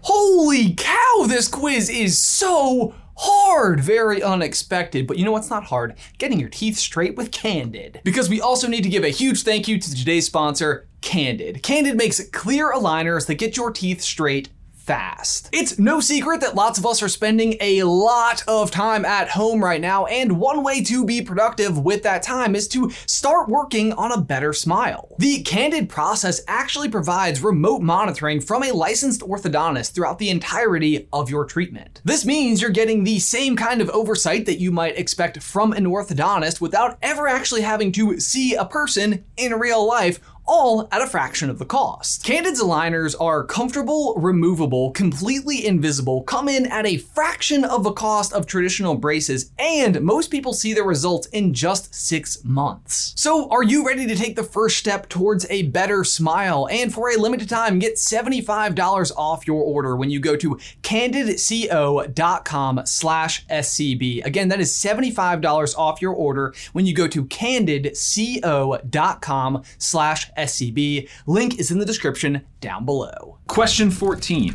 Holy 0.00 0.72
cow, 0.74 1.26
this 1.28 1.46
quiz 1.46 1.90
is 1.90 2.16
so 2.18 2.94
hard. 3.16 3.80
Very 3.80 4.22
unexpected. 4.22 5.06
But 5.06 5.18
you 5.18 5.24
know 5.24 5.32
what's 5.32 5.50
not 5.50 5.64
hard? 5.64 5.94
Getting 6.18 6.40
your 6.40 6.48
teeth 6.48 6.76
straight 6.76 7.16
with 7.16 7.30
Candid. 7.30 8.00
Because 8.04 8.28
we 8.28 8.40
also 8.40 8.68
need 8.68 8.82
to 8.82 8.88
give 8.88 9.04
a 9.04 9.08
huge 9.08 9.42
thank 9.42 9.68
you 9.68 9.78
to 9.78 9.94
today's 9.94 10.26
sponsor, 10.26 10.86
Candid. 11.00 11.62
Candid 11.62 11.96
makes 11.96 12.26
clear 12.30 12.72
aligners 12.72 13.26
that 13.26 13.34
get 13.34 13.56
your 13.56 13.70
teeth 13.70 14.00
straight 14.00 14.48
fast. 14.84 15.48
It's 15.52 15.78
no 15.78 16.00
secret 16.00 16.42
that 16.42 16.54
lots 16.54 16.78
of 16.78 16.84
us 16.84 17.02
are 17.02 17.08
spending 17.08 17.56
a 17.60 17.82
lot 17.84 18.44
of 18.46 18.70
time 18.70 19.04
at 19.04 19.30
home 19.30 19.64
right 19.64 19.80
now, 19.80 20.04
and 20.06 20.38
one 20.38 20.62
way 20.62 20.82
to 20.84 21.04
be 21.06 21.22
productive 21.22 21.78
with 21.78 22.02
that 22.02 22.22
time 22.22 22.54
is 22.54 22.68
to 22.68 22.90
start 23.06 23.48
working 23.48 23.92
on 23.94 24.12
a 24.12 24.20
better 24.20 24.52
smile. 24.52 25.14
The 25.18 25.42
Candid 25.42 25.88
process 25.88 26.42
actually 26.46 26.90
provides 26.90 27.42
remote 27.42 27.80
monitoring 27.80 28.40
from 28.40 28.62
a 28.62 28.72
licensed 28.72 29.22
orthodontist 29.22 29.92
throughout 29.92 30.18
the 30.18 30.30
entirety 30.30 31.08
of 31.12 31.30
your 31.30 31.46
treatment. 31.46 32.02
This 32.04 32.26
means 32.26 32.60
you're 32.60 32.70
getting 32.70 33.04
the 33.04 33.18
same 33.18 33.56
kind 33.56 33.80
of 33.80 33.88
oversight 33.90 34.44
that 34.46 34.60
you 34.60 34.70
might 34.70 34.98
expect 34.98 35.42
from 35.42 35.72
an 35.72 35.86
orthodontist 35.86 36.60
without 36.60 36.98
ever 37.00 37.26
actually 37.26 37.62
having 37.62 37.90
to 37.92 38.20
see 38.20 38.54
a 38.54 38.64
person 38.64 39.24
in 39.36 39.54
real 39.54 39.86
life 39.86 40.20
all 40.46 40.88
at 40.92 41.02
a 41.02 41.06
fraction 41.06 41.50
of 41.50 41.58
the 41.58 41.64
cost. 41.64 42.24
Candid's 42.24 42.62
aligners 42.62 43.14
are 43.20 43.44
comfortable, 43.44 44.14
removable, 44.16 44.92
completely 44.92 45.66
invisible, 45.66 46.22
come 46.22 46.48
in 46.48 46.66
at 46.66 46.86
a 46.86 46.98
fraction 46.98 47.64
of 47.64 47.82
the 47.84 47.92
cost 47.92 48.32
of 48.32 48.46
traditional 48.46 48.94
braces, 48.94 49.50
and 49.58 50.00
most 50.02 50.30
people 50.30 50.52
see 50.52 50.74
the 50.74 50.82
results 50.82 51.26
in 51.28 51.54
just 51.54 51.94
six 51.94 52.44
months. 52.44 53.14
So, 53.16 53.48
are 53.50 53.62
you 53.62 53.86
ready 53.86 54.06
to 54.06 54.16
take 54.16 54.36
the 54.36 54.42
first 54.42 54.76
step 54.76 55.08
towards 55.08 55.46
a 55.50 55.62
better 55.62 56.04
smile? 56.04 56.68
And 56.70 56.92
for 56.92 57.10
a 57.10 57.16
limited 57.16 57.48
time, 57.48 57.78
get 57.78 57.96
$75 57.96 59.12
off 59.16 59.46
your 59.46 59.62
order 59.62 59.96
when 59.96 60.10
you 60.10 60.20
go 60.20 60.36
to 60.36 60.58
candidco.com 60.82 62.82
slash 62.84 63.46
SCB. 63.46 64.22
Again, 64.24 64.48
that 64.48 64.60
is 64.60 64.72
$75 64.72 65.76
off 65.76 66.02
your 66.02 66.14
order 66.14 66.54
when 66.72 66.86
you 66.86 66.94
go 66.94 67.08
to 67.08 67.24
candidco.com 67.24 69.62
slash 69.78 70.30
SCB. 70.36 71.08
Link 71.26 71.58
is 71.58 71.70
in 71.70 71.78
the 71.78 71.84
description 71.84 72.44
down 72.60 72.84
below. 72.84 73.38
Question 73.46 73.90
14. 73.90 74.54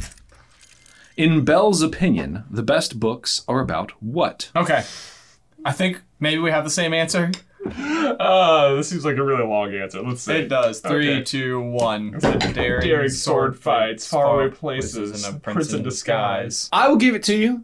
In 1.18 1.44
Belle's 1.44 1.82
opinion, 1.82 2.46
the 2.50 2.63
best 2.63 3.00
books 3.00 3.42
are 3.48 3.60
about 3.60 3.92
what? 4.02 4.52
Okay. 4.56 4.84
I 5.65 5.72
think 5.74 6.02
maybe 6.20 6.39
we 6.39 6.52
have 6.52 6.63
the 6.63 6.70
same 6.70 6.94
answer. 6.94 7.32
Uh, 8.19 8.75
this 8.75 8.89
seems 8.89 9.05
like 9.05 9.17
a 9.17 9.23
really 9.23 9.43
long 9.45 9.73
answer. 9.73 10.01
Let's 10.01 10.21
see. 10.21 10.34
It 10.34 10.49
does. 10.49 10.79
Three, 10.82 11.10
Okay. 11.12 11.23
two, 11.23 11.62
one. 11.62 12.12
Daring, 12.19 12.82
Daring 12.82 13.10
sword 13.10 13.58
fights, 13.58 14.05
faraway 14.08 14.49
places, 14.49 15.23
and 15.25 15.36
a 15.36 15.39
prince 15.39 15.71
in 15.73 15.84
disguise. 15.84 16.69
I 16.73 16.88
will 16.89 16.97
give 16.97 17.15
it 17.15 17.23
to 17.23 17.36
you. 17.36 17.62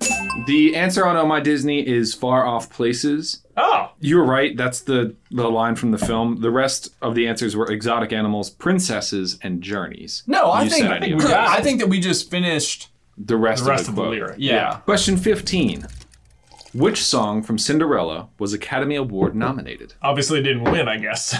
The 0.47 0.75
answer 0.75 1.05
on 1.05 1.17
Oh 1.17 1.25
My 1.25 1.39
Disney 1.39 1.85
is 1.85 2.13
Far 2.13 2.45
Off 2.45 2.69
Places. 2.69 3.41
Oh, 3.57 3.91
You 3.99 4.17
were 4.17 4.25
right. 4.25 4.55
That's 4.55 4.81
the, 4.81 5.15
the 5.31 5.49
line 5.49 5.75
from 5.75 5.91
the 5.91 5.97
film. 5.97 6.41
The 6.41 6.51
rest 6.51 6.93
of 7.01 7.15
the 7.15 7.27
answers 7.27 7.55
were 7.55 7.69
exotic 7.71 8.13
animals, 8.13 8.49
princesses, 8.49 9.37
and 9.41 9.61
journeys. 9.61 10.23
No, 10.27 10.51
I 10.51 10.63
You 10.63 10.69
think 10.69 10.85
I 10.85 10.99
knew. 10.99 11.17
We 11.17 11.25
I 11.33 11.61
think 11.61 11.79
that 11.79 11.87
we 11.89 11.99
just 11.99 12.29
finished. 12.29 12.89
The 13.17 13.37
rest, 13.37 13.63
the 13.63 13.69
rest 13.69 13.83
of 13.83 13.89
of 13.89 13.95
the, 13.95 14.01
the 14.01 14.07
quote. 14.07 14.13
lyric. 14.19 14.35
Yeah. 14.39 14.77
Question 14.85 15.15
15. 15.17 15.87
Which 16.75 17.01
song 17.03 17.41
from 17.41 17.57
Cinderella 17.57 18.27
was 18.37 18.51
Academy 18.51 18.95
Award 18.97 19.33
nominated? 19.33 19.93
Obviously 20.01 20.43
didn't 20.43 20.65
win, 20.65 20.89
I 20.89 20.97
guess. 20.97 21.33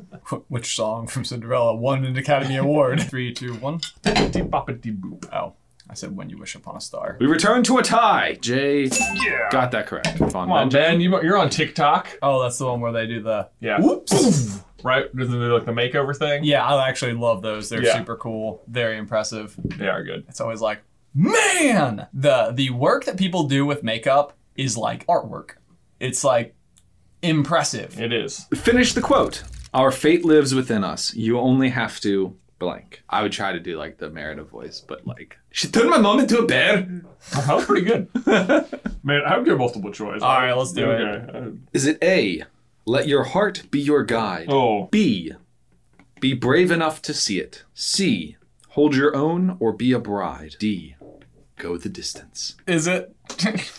Which 0.48 0.76
song 0.76 1.06
from 1.06 1.24
Cinderella 1.24 1.74
won 1.74 2.04
an 2.04 2.14
Academy 2.16 2.56
Award? 2.56 3.00
Three, 3.08 3.32
two, 3.32 3.54
one. 3.54 3.78
Boppity-boop. 4.04 5.32
Oh, 5.32 5.54
I 5.88 5.94
said 5.94 6.14
"When 6.16 6.28
You 6.28 6.38
Wish 6.38 6.54
Upon 6.54 6.76
a 6.76 6.80
Star." 6.80 7.16
We 7.20 7.26
return 7.26 7.62
to 7.64 7.78
a 7.78 7.82
tie. 7.82 8.36
Jay 8.40 8.84
Yeah. 9.14 9.48
got 9.50 9.70
that 9.70 9.86
correct. 9.86 10.18
Fun 10.18 10.30
Come 10.30 10.52
on, 10.52 10.68
Ben. 10.68 11.00
You, 11.00 11.22
you're 11.22 11.38
on 11.38 11.48
TikTok. 11.50 12.18
Oh, 12.22 12.42
that's 12.42 12.58
the 12.58 12.66
one 12.66 12.80
where 12.80 12.92
they 12.92 13.06
do 13.06 13.22
the. 13.22 13.48
Yeah. 13.60 13.80
Whoops. 13.80 14.60
Right? 14.84 15.14
Doesn't 15.16 15.32
they 15.32 15.46
do 15.46 15.54
like 15.54 15.64
the 15.64 15.72
makeover 15.72 16.14
thing? 16.16 16.44
Yeah, 16.44 16.66
I 16.66 16.88
actually 16.88 17.14
love 17.14 17.40
those. 17.40 17.68
They're 17.68 17.82
Yeah. 17.84 17.96
super 17.96 18.16
cool. 18.16 18.62
Very 18.68 18.98
impressive. 18.98 19.54
They 19.78 19.88
are 19.88 20.02
good. 20.04 20.24
It's 20.28 20.40
always 20.40 20.60
like, 20.60 20.80
man, 21.14 22.08
the 22.12 22.50
the 22.52 22.70
work 22.70 23.04
that 23.04 23.16
people 23.16 23.44
do 23.44 23.64
with 23.64 23.82
makeup 23.82 24.36
is 24.56 24.76
like 24.76 25.06
artwork. 25.06 25.52
It's 26.00 26.24
like 26.24 26.54
impressive. 27.22 28.00
It 28.00 28.12
is. 28.12 28.46
Finish 28.54 28.92
the 28.94 29.00
quote. 29.00 29.42
Our 29.74 29.90
fate 29.90 30.24
lives 30.24 30.54
within 30.54 30.84
us. 30.84 31.14
You 31.14 31.38
only 31.38 31.70
have 31.70 32.00
to 32.00 32.36
blank. 32.58 33.02
I 33.08 33.22
would 33.22 33.32
try 33.32 33.52
to 33.52 33.60
do 33.60 33.76
like 33.78 33.98
the 33.98 34.10
Merida 34.10 34.44
voice, 34.44 34.80
but 34.80 35.06
like 35.06 35.36
she 35.50 35.68
turned 35.68 35.90
my 35.90 35.98
mom 35.98 36.20
into 36.20 36.38
a 36.38 36.46
bear. 36.46 36.88
That 37.32 37.54
was 37.54 37.64
pretty 37.66 37.86
good. 37.86 38.08
Man, 39.04 39.22
I 39.24 39.36
would 39.36 39.44
give 39.46 39.56
multiple 39.58 39.92
choice. 39.92 40.22
All 40.22 40.40
right, 40.40 40.52
let's 40.52 40.72
do 40.72 40.90
it. 40.90 41.00
okay. 41.00 41.38
Uh, 41.38 41.50
Is 41.72 41.86
it 41.86 41.98
A? 42.02 42.42
Let 42.84 43.06
your 43.06 43.22
heart 43.22 43.62
be 43.70 43.80
your 43.80 44.02
guide. 44.02 44.46
Oh, 44.48 44.88
B. 44.90 45.32
Be 46.20 46.34
brave 46.34 46.72
enough 46.72 47.00
to 47.02 47.14
see 47.14 47.38
it. 47.38 47.62
C. 47.74 48.36
Hold 48.70 48.96
your 48.96 49.14
own 49.14 49.56
or 49.60 49.72
be 49.72 49.92
a 49.92 50.00
bride. 50.00 50.56
D. 50.58 50.96
Go 51.62 51.76
the 51.76 51.88
distance. 51.88 52.56
Is 52.66 52.88
it? 52.88 53.14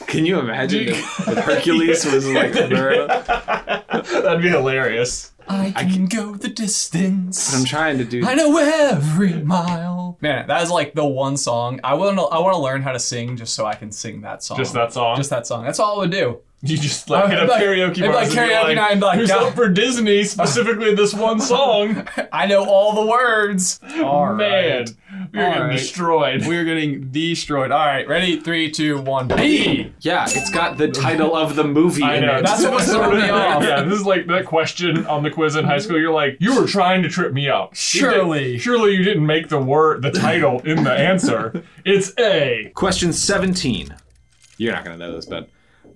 Can 0.07 0.25
you 0.25 0.39
imagine 0.39 0.87
if, 0.87 1.19
if 1.27 1.37
Hercules 1.39 2.05
was 2.05 2.25
like 2.29 2.53
Merida? 2.69 3.83
that'd 3.89 4.41
be 4.41 4.47
hilarious. 4.47 5.33
I 5.49 5.71
can 5.71 6.05
go 6.05 6.35
the 6.35 6.47
distance. 6.47 7.53
I'm 7.53 7.65
trying 7.65 7.97
to 7.97 8.05
do. 8.05 8.25
I 8.25 8.35
know 8.35 8.57
every 8.57 9.33
mile. 9.33 10.17
Man, 10.21 10.47
that 10.47 10.61
is 10.63 10.71
like 10.71 10.93
the 10.93 11.05
one 11.05 11.35
song 11.35 11.81
I 11.83 11.95
want 11.95 12.17
to. 12.17 12.23
I 12.23 12.39
want 12.39 12.55
to 12.55 12.61
learn 12.61 12.81
how 12.83 12.93
to 12.93 12.99
sing 12.99 13.35
just 13.35 13.53
so 13.53 13.65
I 13.65 13.75
can 13.75 13.91
sing 13.91 14.21
that 14.21 14.43
song. 14.43 14.59
Just 14.59 14.73
that 14.75 14.93
song. 14.93 15.17
Just 15.17 15.31
that 15.31 15.45
song. 15.45 15.65
That's 15.65 15.79
all 15.79 15.95
I 15.95 15.97
would 15.97 16.11
do. 16.11 16.39
You 16.65 16.77
just 16.77 17.09
like 17.09 17.27
hit 17.29 17.37
I'd 17.39 17.43
up 17.43 17.49
like- 17.49 17.61
karaoke 17.63 18.03
I'd 18.03 18.11
bars 18.13 18.15
like 18.15 18.37
and 18.37 18.49
be 18.49 18.53
karaoke 18.55 18.75
night 18.75 18.91
and 18.93 18.99
be 19.01 19.05
like, 19.05 19.19
Who's 19.19 19.29
God- 19.29 19.43
up 19.47 19.53
for 19.55 19.67
Disney? 19.69 20.23
Specifically, 20.23 20.95
this 20.95 21.13
one 21.13 21.39
song. 21.41 22.07
I 22.31 22.45
know 22.45 22.65
all 22.65 22.93
the 22.95 23.05
words. 23.09 23.79
All 24.01 24.33
Man, 24.33 24.79
right. 24.79 24.95
we're 25.33 25.43
All 25.45 25.51
getting 25.51 25.63
right. 25.67 25.71
destroyed. 25.73 26.45
We're 26.47 26.63
getting 26.63 27.11
destroyed. 27.11 27.71
All 27.71 27.85
right, 27.85 28.07
ready? 28.07 28.39
Three, 28.39 28.71
two, 28.71 29.01
one. 29.01 29.27
B. 29.27 29.91
Yeah, 29.99 30.23
it's 30.25 30.49
got 30.49 30.77
the 30.77 30.87
title 30.87 31.35
of 31.35 31.55
the 31.57 31.65
movie 31.65 32.01
I 32.03 32.15
in 32.15 32.25
know. 32.25 32.37
it. 32.37 32.45
That's 32.45 32.63
what 32.63 32.81
threw 32.83 33.21
me 33.21 33.29
off. 33.29 33.61
Yeah, 33.63 33.83
this 33.83 33.99
is 33.99 34.05
like 34.05 34.27
that 34.27 34.45
question 34.45 35.05
on 35.07 35.21
the 35.21 35.29
quiz 35.31 35.55
in 35.57 35.65
high 35.65 35.79
school. 35.79 35.99
You're 35.99 36.13
like, 36.13 36.37
you 36.39 36.59
were 36.59 36.65
trying 36.65 37.03
to 37.03 37.09
trip 37.09 37.33
me 37.33 37.49
up. 37.49 37.75
Surely. 37.75 38.57
Surely 38.57 38.91
you 38.95 39.03
didn't 39.03 39.25
make 39.25 39.49
the 39.49 39.59
word, 39.59 40.01
the 40.01 40.11
title 40.11 40.61
in 40.61 40.83
the 40.83 40.91
answer. 40.93 41.61
It's 41.83 42.13
A. 42.17 42.71
Question 42.73 43.11
17. 43.11 43.93
You're 44.57 44.71
not 44.71 44.85
going 44.85 44.97
to 44.97 45.05
know 45.05 45.13
this, 45.13 45.25
but 45.25 45.49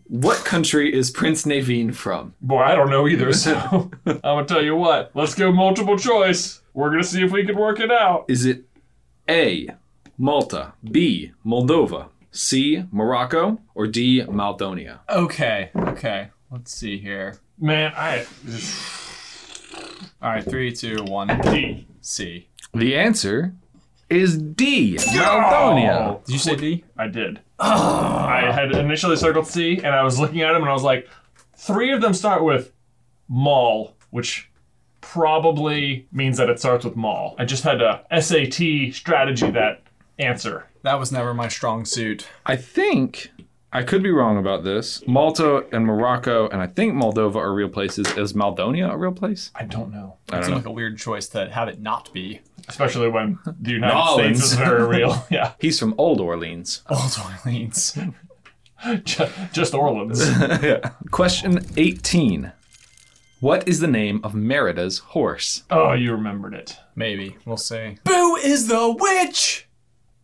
what 0.10 0.46
country 0.46 0.94
is 0.94 1.12
Prince 1.12 1.44
Naveen 1.44 1.94
from? 1.94 2.34
Boy, 2.42 2.62
I 2.62 2.76
don't 2.76 2.90
know 2.90 3.08
either, 3.08 3.34
so 3.34 3.92
I'm 4.06 4.20
gonna 4.22 4.46
tell 4.46 4.64
you 4.64 4.76
what. 4.76 5.12
Let's 5.14 5.36
go 5.36 5.52
multiple 5.52 5.98
choice. 5.98 6.62
We're 6.74 6.90
gonna 6.90 7.04
see 7.04 7.24
if 7.24 7.32
we 7.32 7.46
can 7.46 7.58
work 7.58 7.80
it 7.80 7.92
out. 7.92 8.26
Is 8.28 8.46
it 8.46 8.64
A. 9.30 9.70
Malta, 10.18 10.74
B. 10.84 11.32
Moldova, 11.46 12.10
C. 12.32 12.84
Morocco, 12.92 13.60
or 13.76 13.86
D. 13.86 14.22
Maldonia? 14.24 15.00
Okay. 15.10 15.70
Okay. 15.76 16.30
Let's 16.50 16.74
see 16.74 16.98
here. 16.98 17.38
Man, 17.60 17.94
I 17.96 18.26
All 20.22 20.32
right. 20.32 20.44
Three, 20.44 20.72
two, 20.72 21.04
one. 21.04 21.28
D. 21.42 21.88
C. 22.02 22.48
The 22.74 22.96
answer 22.96 23.54
is 24.10 24.38
D. 24.38 24.96
Maldonia. 24.96 26.24
Did 26.26 26.34
you 26.34 26.40
say 26.40 26.56
D? 26.56 26.84
I 26.98 27.08
did. 27.08 27.40
I 27.60 28.52
had 28.52 28.72
initially 28.72 29.16
circled 29.16 29.48
C, 29.48 29.78
and 29.78 29.88
I 29.88 30.04
was 30.04 30.20
looking 30.22 30.42
at 30.42 30.54
them, 30.54 30.62
and 30.62 30.70
I 30.70 30.74
was 30.74 30.84
like, 30.84 31.10
three 31.56 31.92
of 31.92 32.02
them 32.02 32.14
start 32.14 32.44
with 32.44 32.72
mall, 33.28 33.96
which 34.12 34.50
probably 35.02 36.08
means 36.12 36.38
that 36.38 36.50
it 36.50 36.60
starts 36.60 36.86
with 36.86 36.96
mall. 36.96 37.36
I 37.40 37.46
just 37.46 37.64
had 37.64 37.82
a 37.82 38.04
SAT 38.22 38.94
strategy 38.94 39.50
that 39.52 39.82
answer. 40.20 40.68
That 40.84 41.00
was 41.00 41.12
never 41.12 41.34
my 41.34 41.48
strong 41.48 41.86
suit. 41.86 42.28
I 42.46 42.56
think 42.56 43.32
I 43.78 43.84
could 43.84 44.02
be 44.02 44.10
wrong 44.10 44.38
about 44.38 44.64
this. 44.64 45.06
Malta 45.08 45.66
and 45.72 45.86
Morocco, 45.86 46.48
and 46.50 46.60
I 46.62 46.66
think 46.68 46.96
Moldova 46.96 47.36
are 47.36 47.54
real 47.54 47.70
places. 47.70 48.08
Is 48.18 48.34
Maldonia 48.34 48.92
a 48.92 48.98
real 48.98 49.12
place? 49.12 49.52
I 49.54 49.66
don't 49.66 49.92
know. 49.92 50.18
I 50.32 50.38
It 50.38 50.40
don't 50.40 50.44
seemed 50.44 50.50
know. 50.52 50.58
like 50.58 50.66
a 50.66 50.72
weird 50.72 50.98
choice 50.98 51.28
to 51.30 51.50
have 51.52 51.68
it 51.68 51.80
not 51.80 52.12
be. 52.12 52.42
Especially 52.68 53.08
when 53.08 53.38
the 53.62 53.72
United 53.72 53.94
Nolans. 53.94 54.38
States 54.40 54.52
is 54.54 54.58
very 54.58 54.84
real. 54.88 55.26
Yeah. 55.30 55.54
He's 55.60 55.80
from 55.80 55.94
Old 55.98 56.20
Orleans. 56.20 56.82
Old 56.90 57.18
Orleans. 57.46 57.98
Ju- 59.04 59.28
Just 59.54 59.74
Orleans. 59.76 60.28
Question 61.12 61.60
18. 61.78 62.52
What 63.40 63.68
is 63.68 63.80
the 63.80 63.88
name 63.88 64.20
of 64.24 64.34
Merida's 64.34 64.98
horse? 65.00 65.64
Oh, 65.70 65.94
you 65.94 66.12
remembered 66.12 66.56
it. 66.56 66.78
Maybe. 66.96 67.38
We'll 67.46 67.58
see. 67.58 68.00
Boo 68.04 68.36
is 68.38 68.68
the 68.68 68.96
witch! 69.00 69.67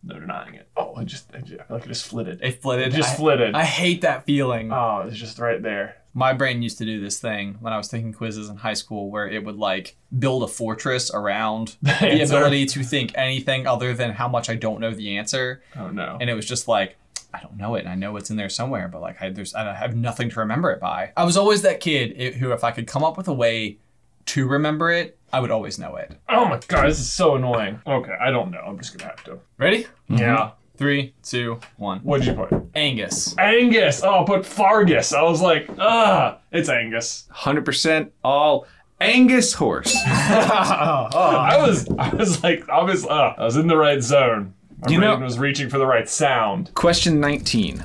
No 0.06 0.20
denying 0.20 0.56
it. 0.56 0.68
Oh, 0.76 0.94
I 0.96 1.04
just, 1.06 1.34
I 1.34 1.40
just 1.40 1.62
I 1.62 1.64
feel 1.64 1.78
like 1.78 1.86
it 1.86 1.90
just 1.90 2.06
flitted. 2.08 2.40
It 2.42 2.62
flitted. 2.62 2.88
It 2.88 2.98
just 2.98 3.14
I, 3.14 3.16
flitted. 3.16 3.56
I 3.56 3.64
hate 3.64 4.02
that 4.02 4.26
feeling. 4.26 4.72
oh, 4.72 5.06
it's 5.08 5.18
just 5.18 5.40
right 5.40 5.62
there. 5.62 5.96
My 6.14 6.34
brain 6.34 6.62
used 6.62 6.78
to 6.78 6.86
do 6.86 7.00
this 7.02 7.20
thing 7.20 7.58
when 7.60 7.74
I 7.74 7.78
was 7.78 7.88
taking 7.88 8.14
quizzes 8.14 8.48
in 8.50 8.58
high 8.58 8.76
school 8.76 9.10
where 9.10 9.28
it 9.28 9.44
would 9.44 9.56
like 9.56 9.96
build 10.20 10.44
a 10.44 10.48
fortress 10.48 11.10
around 11.12 11.76
the 11.82 11.92
answer. 11.92 12.36
ability 12.36 12.66
to 12.68 12.84
think 12.84 13.14
anything 13.16 13.66
other 13.66 13.94
than 13.94 14.12
how 14.12 14.28
much 14.28 14.50
I 14.50 14.56
don't 14.56 14.80
know 14.80 14.92
the 14.94 15.18
answer. 15.18 15.64
Oh 15.76 15.90
no. 15.90 16.18
And 16.22 16.30
it 16.30 16.34
was 16.36 16.46
just 16.46 16.68
like, 16.68 16.98
I 17.34 17.40
don't 17.42 17.58
know 17.58 17.74
it, 17.76 17.80
and 17.80 17.90
I 17.90 17.96
know 17.96 18.16
it's 18.18 18.30
in 18.30 18.36
there 18.38 18.50
somewhere, 18.50 18.88
but 18.88 19.02
like 19.02 19.20
I 19.22 19.30
there's 19.30 19.56
I 19.56 19.74
have 19.74 19.96
nothing 19.96 20.30
to 20.32 20.40
remember 20.42 20.70
it 20.72 20.80
by. 20.80 21.14
I 21.18 21.24
was 21.24 21.36
always 21.38 21.64
that 21.64 21.80
kid 21.80 22.36
who, 22.36 22.52
if 22.52 22.64
I 22.64 22.70
could 22.72 22.86
come 22.86 23.04
up 23.04 23.18
with 23.18 23.28
a 23.28 23.34
way 23.34 23.78
to 24.28 24.48
remember 24.48 24.92
it, 24.92 25.18
I 25.32 25.40
would 25.40 25.52
always 25.52 25.80
know 25.80 25.96
it. 25.96 26.12
Oh 26.30 26.46
my 26.46 26.60
god, 26.68 26.88
this 26.88 27.00
is 27.00 27.12
so 27.12 27.36
annoying. 27.36 27.80
Okay, 27.88 28.16
I 28.22 28.30
don't 28.32 28.52
know. 28.52 28.60
I'm 28.66 28.78
just 28.78 28.98
gonna 28.98 29.10
have 29.10 29.24
to. 29.26 29.40
Ready? 29.58 29.88
Yeah. 30.10 30.52
Three, 30.78 31.14
two, 31.24 31.60
one. 31.78 32.00
What'd 32.00 32.26
you 32.26 32.34
put? 32.34 32.52
Angus. 32.76 33.38
Angus. 33.38 34.02
Oh, 34.04 34.24
I 34.24 34.26
put 34.26 34.46
Fergus. 34.46 35.14
I 35.14 35.22
was 35.22 35.40
like, 35.42 35.70
ah, 35.78 36.40
it's 36.52 36.68
Angus. 36.68 37.28
100% 37.32 38.10
all 38.24 38.66
Angus 39.00 39.54
horse. 39.54 39.96
I 40.06 41.58
was, 41.62 41.88
I 42.00 42.10
was 42.16 42.44
like, 42.44 42.68
I 42.70 42.82
was, 42.84 43.06
uh, 43.06 43.34
I 43.38 43.44
was 43.44 43.56
in 43.56 43.68
the 43.68 43.78
right 43.78 44.02
zone. 44.02 44.54
My 44.80 44.92
You 44.92 45.00
know- 45.00 45.12
brain 45.16 45.24
was 45.26 45.38
reaching 45.38 45.70
for 45.70 45.78
the 45.78 45.86
right 45.86 46.10
sound. 46.10 46.74
Question 46.74 47.20
19. 47.20 47.84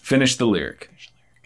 Finish 0.00 0.36
the 0.36 0.46
lyric. 0.46 0.90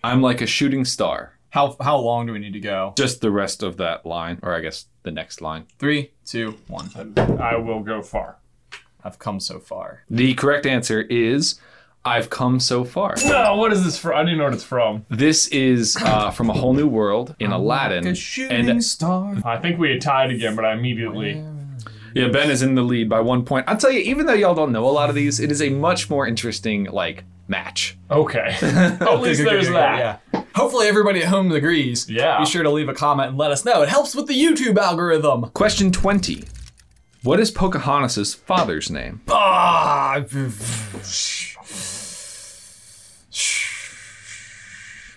I'm 0.05 0.23
like 0.23 0.41
a 0.41 0.47
shooting 0.47 0.85
star. 0.85 1.33
How 1.51 1.77
how 1.81 1.99
long 1.99 2.27
do 2.27 2.33
we 2.33 2.39
need 2.39 2.53
to 2.53 2.61
go? 2.61 2.95
Just 2.97 3.21
the 3.21 3.31
rest 3.31 3.63
of 3.63 3.77
that 3.79 4.05
line, 4.05 4.39
or 4.43 4.55
I 4.55 4.61
guess 4.61 4.87
the 5.03 5.11
next 5.11 5.41
line. 5.41 5.67
Three, 5.79 6.11
two, 6.27 6.57
one. 6.67 6.91
I 7.41 7.57
will 7.57 7.81
go 7.83 8.03
far. 8.03 8.37
I've 9.03 9.19
come 9.19 9.41
so 9.41 9.59
far. 9.59 10.05
The 10.11 10.35
correct 10.35 10.67
answer 10.67 11.03
is 11.03 11.59
I've 12.05 12.31
come 12.31 12.61
so 12.61 12.85
far. 12.85 13.15
No, 13.27 13.57
what 13.57 13.73
is 13.73 13.85
this 13.85 13.99
from? 13.99 14.13
I 14.13 14.19
don't 14.19 14.29
even 14.29 14.39
know 14.39 14.45
what 14.45 14.55
it's 14.55 14.65
from. 14.65 15.07
This 15.09 15.49
is 15.49 15.97
uh, 16.01 16.31
from 16.31 16.51
A 16.51 16.53
Whole 16.53 16.73
New 16.75 16.89
World 16.89 17.35
in 17.39 17.53
Aladdin. 17.53 18.07
A 18.07 18.49
and 18.51 18.85
star. 18.85 19.37
I 19.45 19.57
think 19.59 19.79
we 19.79 19.91
had 19.91 20.01
tied 20.01 20.31
again, 20.31 20.57
but 20.57 20.65
I 20.65 20.73
immediately. 20.73 21.43
yeah, 22.15 22.29
Ben 22.29 22.51
is 22.51 22.63
in 22.63 22.75
the 22.75 22.83
lead 22.83 23.09
by 23.09 23.21
one 23.21 23.45
point. 23.45 23.69
I'll 23.69 23.77
tell 23.77 23.91
you, 23.93 24.01
even 24.01 24.27
though 24.27 24.35
y'all 24.35 24.55
don't 24.55 24.73
know 24.73 24.87
a 24.87 24.91
lot 24.91 25.09
of 25.09 25.15
these, 25.15 25.41
it 25.41 25.51
is 25.51 25.63
a 25.63 25.71
much 25.71 26.09
more 26.11 26.27
interesting, 26.27 26.85
like, 26.85 27.25
match. 27.49 27.97
Okay. 28.11 28.57
At 28.63 29.21
least 29.21 29.43
there's 29.43 29.69
that. 29.69 30.23
Yeah. 30.33 30.43
Hopefully 30.55 30.87
everybody 30.87 31.23
at 31.23 31.29
home 31.29 31.51
agrees. 31.53 32.09
Yeah. 32.09 32.39
Be 32.41 32.47
sure 32.47 32.63
to 32.63 32.71
leave 32.71 32.89
a 32.89 32.95
comment 32.95 33.31
and 33.31 33.39
let 33.39 33.51
us 33.51 33.65
know. 33.65 33.83
It 33.83 33.89
helps 33.89 34.15
with 34.15 34.27
the 34.27 34.35
YouTube 34.35 34.77
algorithm. 34.77 35.51
Question 35.51 35.93
20. 35.93 36.45
What 37.23 37.41
is 37.41 37.51
Pocahontas' 37.51 38.35
father's 38.35 38.91
name? 38.91 39.21
Ah. 39.29 40.25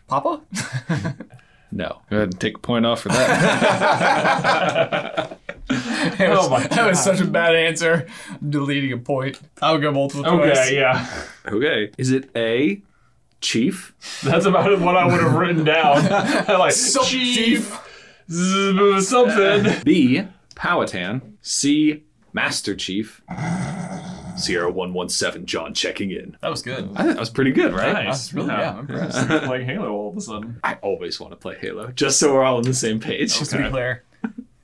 Papa? 0.07 0.41
No. 1.71 2.01
Go 2.09 2.17
ahead 2.17 2.31
and 2.31 2.39
take 2.39 2.57
a 2.57 2.59
point 2.59 2.85
off 2.85 3.01
for 3.01 3.09
that. 3.09 3.27
Oh 6.19 6.49
my 6.49 6.65
That 6.67 6.87
was 6.87 7.03
such 7.03 7.19
a 7.19 7.25
bad 7.25 7.55
answer. 7.55 8.07
I'm 8.29 8.49
deleting 8.49 8.91
a 8.93 8.97
point. 8.97 9.39
I'll 9.61 9.77
go 9.77 9.91
multiple 9.91 10.23
choice. 10.23 10.57
Okay, 10.57 10.75
yeah. 10.79 11.25
okay. 11.47 11.91
Is 11.97 12.11
it 12.11 12.29
A, 12.35 12.81
chief? 13.41 13.93
That's 14.23 14.45
about 14.45 14.79
what 14.79 14.95
I 14.95 15.05
would 15.05 15.21
have 15.21 15.33
written 15.33 15.63
down. 15.63 16.05
like 16.47 16.73
Sup, 16.73 17.05
chief, 17.05 17.77
z- 18.29 19.01
something. 19.01 19.83
B, 19.83 20.23
Powhatan. 20.55 21.37
C, 21.41 22.03
Master 22.33 22.75
Chief. 22.75 23.21
Sierra 24.37 24.71
117, 24.71 25.45
John 25.45 25.73
checking 25.73 26.11
in. 26.11 26.37
That 26.41 26.49
was 26.49 26.61
good. 26.61 26.89
I 26.95 27.03
think 27.03 27.15
that 27.15 27.19
was 27.19 27.29
pretty 27.29 27.51
good, 27.51 27.73
right? 27.73 27.93
Nice. 27.93 28.05
That's 28.05 28.33
really 28.33 28.47
yeah. 28.47 28.71
I'm 28.71 28.79
impressed. 28.79 29.29
like 29.29 29.63
Halo 29.63 29.91
all 29.91 30.09
of 30.09 30.17
a 30.17 30.21
sudden. 30.21 30.59
I 30.63 30.75
always 30.75 31.19
want 31.19 31.31
to 31.31 31.37
play 31.37 31.57
Halo, 31.59 31.91
just 31.91 32.19
so 32.19 32.33
we're 32.33 32.43
all 32.43 32.57
on 32.57 32.63
the 32.63 32.73
same 32.73 32.99
page. 32.99 33.37
Just 33.37 33.51
to 33.51 33.57
be 33.57 33.69
clear, 33.69 34.03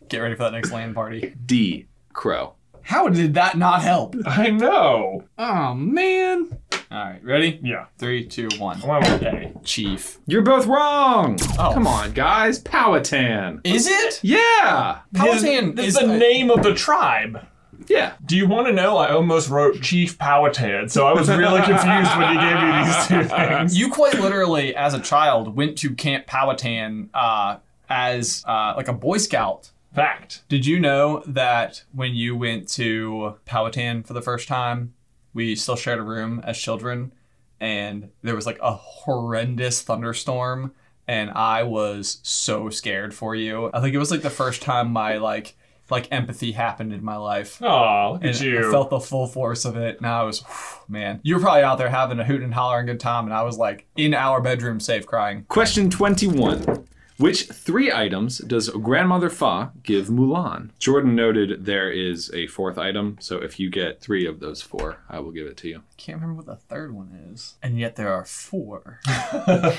get 0.10 0.20
ready 0.20 0.36
for 0.36 0.44
that 0.44 0.54
next 0.54 0.72
LAN 0.72 0.94
party. 0.94 1.34
D, 1.46 1.88
Crow. 2.14 2.54
How 2.82 3.10
did 3.10 3.34
that 3.34 3.58
not 3.58 3.82
help? 3.82 4.16
I 4.26 4.50
know. 4.50 5.26
Oh 5.38 5.74
man. 5.74 6.58
All 6.90 6.98
right, 7.04 7.22
ready? 7.22 7.60
Yeah. 7.62 7.88
Three, 7.98 8.26
two, 8.26 8.48
one. 8.60 8.82
I 8.82 8.88
went 8.88 9.04
with 9.12 9.22
A. 9.24 9.54
Chief. 9.66 10.20
You're 10.26 10.42
both 10.42 10.66
wrong. 10.68 11.38
Oh. 11.60 11.72
Come 11.74 11.86
on, 11.86 12.14
guys. 12.14 12.60
Powhatan. 12.60 13.60
Is 13.66 13.88
it? 13.88 14.22
Yeah. 14.24 15.00
Powhatan 15.14 15.76
His- 15.76 15.88
is 15.88 15.96
it's 15.98 16.06
the 16.06 16.18
name 16.18 16.50
of 16.50 16.64
the 16.64 16.74
tribe. 16.74 17.46
Yeah. 17.88 18.14
Do 18.26 18.38
you 18.38 18.48
want 18.48 18.68
to 18.68 18.74
know? 18.74 18.98
I 18.98 19.12
almost 19.12 19.50
wrote 19.50 19.82
Chief 19.82 20.18
Powhatan, 20.18 20.90
so 20.90 21.06
I 21.08 21.14
was 21.14 21.30
really 21.30 21.62
confused 21.62 22.18
when 22.18 22.34
you 22.34 22.40
gave 22.40 22.56
me 22.62 22.86
these 22.86 23.08
two 23.08 23.24
things. 23.36 23.78
You 23.78 23.92
quite 23.92 24.16
literally, 24.20 24.74
as 24.76 24.94
a 24.94 25.00
child, 25.00 25.56
went 25.58 25.78
to 25.80 25.94
Camp 25.94 26.26
Powhatan 26.26 27.10
uh, 27.14 27.58
as 27.90 28.44
uh, 28.48 28.74
like 28.78 28.88
a 28.88 28.94
Boy 28.94 29.18
Scout. 29.18 29.72
Fact. 29.98 30.44
Did 30.48 30.68
you 30.68 30.80
know 30.80 31.24
that 31.26 31.84
when 31.92 32.14
you 32.14 32.38
went 32.38 32.70
to 32.74 33.40
Powhatan 33.46 34.04
for 34.04 34.14
the 34.14 34.22
first 34.22 34.48
time, 34.48 34.94
we 35.34 35.56
still 35.56 35.76
shared 35.76 35.98
a 35.98 36.04
room 36.04 36.40
as 36.44 36.56
children, 36.56 37.12
and 37.60 38.10
there 38.22 38.36
was 38.36 38.46
like 38.46 38.60
a 38.62 38.74
horrendous 38.74 39.82
thunderstorm, 39.82 40.74
and 41.08 41.32
I 41.32 41.64
was 41.64 42.20
so 42.22 42.70
scared 42.70 43.16
for 43.16 43.34
you. 43.34 43.72
I 43.74 43.82
think 43.82 43.96
it 43.96 43.98
was 43.98 44.12
like 44.12 44.22
the 44.22 44.30
first 44.30 44.62
time 44.62 44.94
my 44.94 45.18
like 45.18 45.56
like 45.90 46.12
empathy 46.12 46.52
happened 46.52 46.94
in 46.94 47.04
my 47.04 47.16
life. 47.16 47.60
Oh, 47.60 48.12
look 48.14 48.22
And 48.22 48.36
at 48.36 48.42
you. 48.42 48.68
I 48.68 48.72
felt 48.72 48.92
the 48.92 49.00
full 49.00 49.26
force 49.26 49.66
of 49.66 49.78
it, 49.78 49.98
and 49.98 50.06
I 50.06 50.22
was, 50.22 50.44
man. 50.88 51.22
You 51.24 51.36
were 51.36 51.42
probably 51.42 51.64
out 51.64 51.80
there 51.80 51.90
having 51.90 52.20
a 52.20 52.24
hoot 52.24 52.44
and 52.44 52.54
holler 52.54 52.78
and 52.78 52.88
good 52.88 53.00
time, 53.00 53.26
and 53.26 53.34
I 53.34 53.42
was 53.42 53.58
like 53.58 53.88
in 53.96 54.14
our 54.14 54.42
bedroom, 54.42 54.80
safe, 54.80 55.08
crying. 55.08 55.46
Question 55.48 55.90
21. 55.90 56.77
Which 57.18 57.48
three 57.48 57.92
items 57.92 58.38
does 58.38 58.70
grandmother 58.70 59.30
Fa 59.32 59.72
give 59.82 60.08
Mulan? 60.08 60.70
Jordan 60.78 61.16
noted 61.16 61.66
there 61.66 61.90
is 61.90 62.32
a 62.32 62.46
fourth 62.48 62.78
item, 62.78 63.18
so 63.20 63.38
if 63.38 63.60
you 63.60 63.72
get 63.72 64.00
three 64.02 64.28
of 64.28 64.40
those 64.40 64.62
four, 64.62 65.00
I 65.10 65.20
will 65.20 65.32
give 65.32 65.48
it 65.48 65.58
to 65.58 65.68
you. 65.68 65.78
I 65.78 65.82
can't 65.98 66.22
remember 66.22 66.36
what 66.36 66.46
the 66.46 66.56
third 66.56 66.94
one 66.94 67.12
is, 67.34 67.56
and 67.64 67.80
yet 67.80 67.96
there 67.96 68.14
are 68.14 68.24
four. 68.24 69.00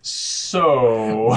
so, 0.00 1.34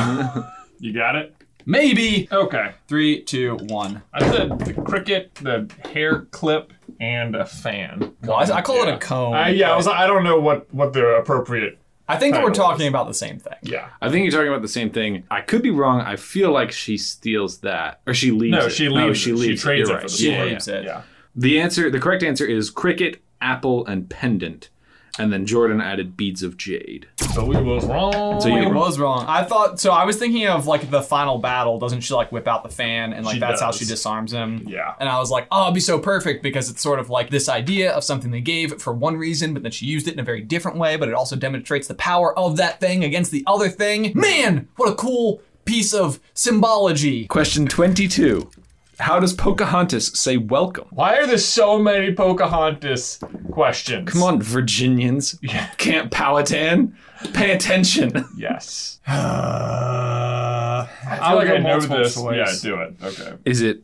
you 0.79 0.93
got 0.93 1.15
it? 1.15 1.35
Maybe 1.65 2.27
Okay. 2.31 2.71
three, 2.87 3.23
two, 3.23 3.57
one. 3.63 4.03
I 4.13 4.19
said 4.31 4.57
the 4.59 4.73
cricket, 4.73 5.33
the 5.35 5.69
hair 5.91 6.21
clip, 6.31 6.71
and 7.01 7.35
a 7.35 7.45
fan. 7.45 8.15
Well, 8.23 8.37
I, 8.37 8.43
I 8.43 8.61
call 8.61 8.83
it 8.87 8.93
a 8.93 8.97
cone. 8.97 9.33
I, 9.33 9.49
yeah, 9.49 9.73
I, 9.73 9.75
was, 9.75 9.87
I 9.87 10.07
don't 10.07 10.23
know 10.23 10.39
what, 10.39 10.73
what 10.73 10.93
the 10.93 11.05
appropriate. 11.17 11.77
I 12.07 12.17
think 12.17 12.35
that 12.35 12.43
we're 12.43 12.51
talking 12.53 12.87
about 12.87 13.07
the 13.07 13.13
same 13.13 13.39
thing. 13.39 13.55
Yeah. 13.63 13.87
I 14.01 14.09
think 14.09 14.23
you're 14.23 14.31
talking 14.31 14.47
about 14.49 14.61
the 14.61 14.67
same 14.67 14.91
thing. 14.91 15.23
I 15.31 15.41
could 15.41 15.61
be 15.63 15.71
wrong. 15.71 16.01
I 16.01 16.15
feel 16.17 16.51
like 16.51 16.71
she 16.71 16.97
steals 16.97 17.59
that, 17.59 18.01
or 18.05 18.13
she 18.13 18.31
leaves 18.31 18.51
No, 18.51 18.65
it. 18.65 18.69
she 18.71 18.87
No, 18.89 19.07
leaves 19.07 19.19
she 19.19 19.31
it. 19.31 19.37
She 19.37 19.41
leaves 19.41 19.61
trades 19.61 19.89
You're 19.89 19.97
it 19.97 20.01
for 20.03 20.07
the 20.09 20.13
She 20.13 20.29
yeah, 20.31 20.37
yeah. 20.37 20.43
leaves 20.51 20.67
it. 20.67 20.83
Yeah. 20.83 21.01
The 21.35 21.59
answer, 21.59 21.89
the 21.89 21.99
correct 21.99 22.21
answer 22.23 22.45
is 22.45 22.69
cricket, 22.69 23.21
apple, 23.41 23.85
and 23.87 24.09
pendant. 24.09 24.69
And 25.17 25.31
then 25.31 25.45
Jordan 25.45 25.79
added 25.79 26.17
beads 26.17 26.43
of 26.43 26.57
jade. 26.57 27.07
So 27.33 27.45
we 27.45 27.55
was 27.61 27.85
wrong. 27.85 28.41
So 28.41 28.49
you- 28.49 28.63
I 28.63 28.67
was 28.67 28.99
wrong. 28.99 29.25
I 29.27 29.43
thought 29.43 29.79
so. 29.79 29.91
I 29.91 30.03
was 30.03 30.17
thinking 30.17 30.45
of 30.47 30.67
like 30.67 30.89
the 30.89 31.01
final 31.01 31.37
battle. 31.37 31.79
Doesn't 31.79 32.01
she 32.01 32.13
like 32.13 32.31
whip 32.33 32.47
out 32.47 32.63
the 32.63 32.69
fan 32.69 33.13
and 33.13 33.25
like 33.25 33.35
She 33.35 33.39
that's 33.39 33.61
how 33.61 33.67
does. 33.71 33.79
she 33.79 33.85
disarms 33.85 34.33
him? 34.33 34.63
Yeah. 34.67 34.93
And 34.99 35.07
I 35.07 35.19
was 35.19 35.31
like, 35.31 35.47
oh, 35.51 35.63
it'd 35.63 35.73
be 35.73 35.79
so 35.79 35.99
perfect 35.99 36.43
because 36.43 36.69
it's 36.69 36.81
sort 36.81 36.99
of 36.99 37.09
like 37.09 37.29
this 37.29 37.47
idea 37.47 37.93
of 37.93 38.03
something 38.03 38.31
they 38.31 38.41
gave 38.41 38.81
for 38.81 38.93
one 38.93 39.15
reason, 39.15 39.53
but 39.53 39.63
then 39.63 39.71
she 39.71 39.85
used 39.85 40.07
it 40.07 40.13
in 40.15 40.19
a 40.19 40.23
very 40.23 40.41
different 40.41 40.77
way. 40.77 40.97
But 40.97 41.07
it 41.07 41.13
also 41.15 41.35
demonstrates 41.37 41.87
the 41.87 41.95
power 41.95 42.37
of 42.37 42.57
that 42.57 42.81
thing 42.81 43.03
against 43.05 43.31
the 43.31 43.43
other 43.47 43.69
thing. 43.69 44.11
Man, 44.15 44.67
what 44.75 44.89
a 44.91 44.95
cool 44.95 45.41
piece 45.63 45.93
of 45.93 46.19
symbology. 46.33 47.25
Question 47.27 47.67
22. 47.67 48.49
How 48.97 49.19
does 49.19 49.33
Pocahontas 49.33 50.17
say 50.17 50.37
welcome? 50.37 50.87
Why 50.91 51.17
are 51.17 51.27
there 51.27 51.37
so 51.37 51.77
many 51.77 52.13
Pocahontas 52.13 53.19
questions? 53.55 54.11
Come 54.11 54.21
on, 54.21 54.41
Virginians. 54.41 55.39
Camp 55.77 56.11
Powhatan. 56.11 56.93
Pay 57.33 57.51
attention. 57.53 58.25
Yes. 58.37 58.99
Uh, 59.07 59.11
I 59.13 60.87
I'll 61.21 61.29
feel 61.29 61.37
like 61.37 61.59
I 61.59 61.63
know 61.63 61.79
this. 61.79 62.15
choice. 62.15 62.63
Yeah, 62.63 62.69
do 62.69 62.81
it. 62.81 62.93
Okay. 63.01 63.33
Is 63.45 63.61
it 63.61 63.81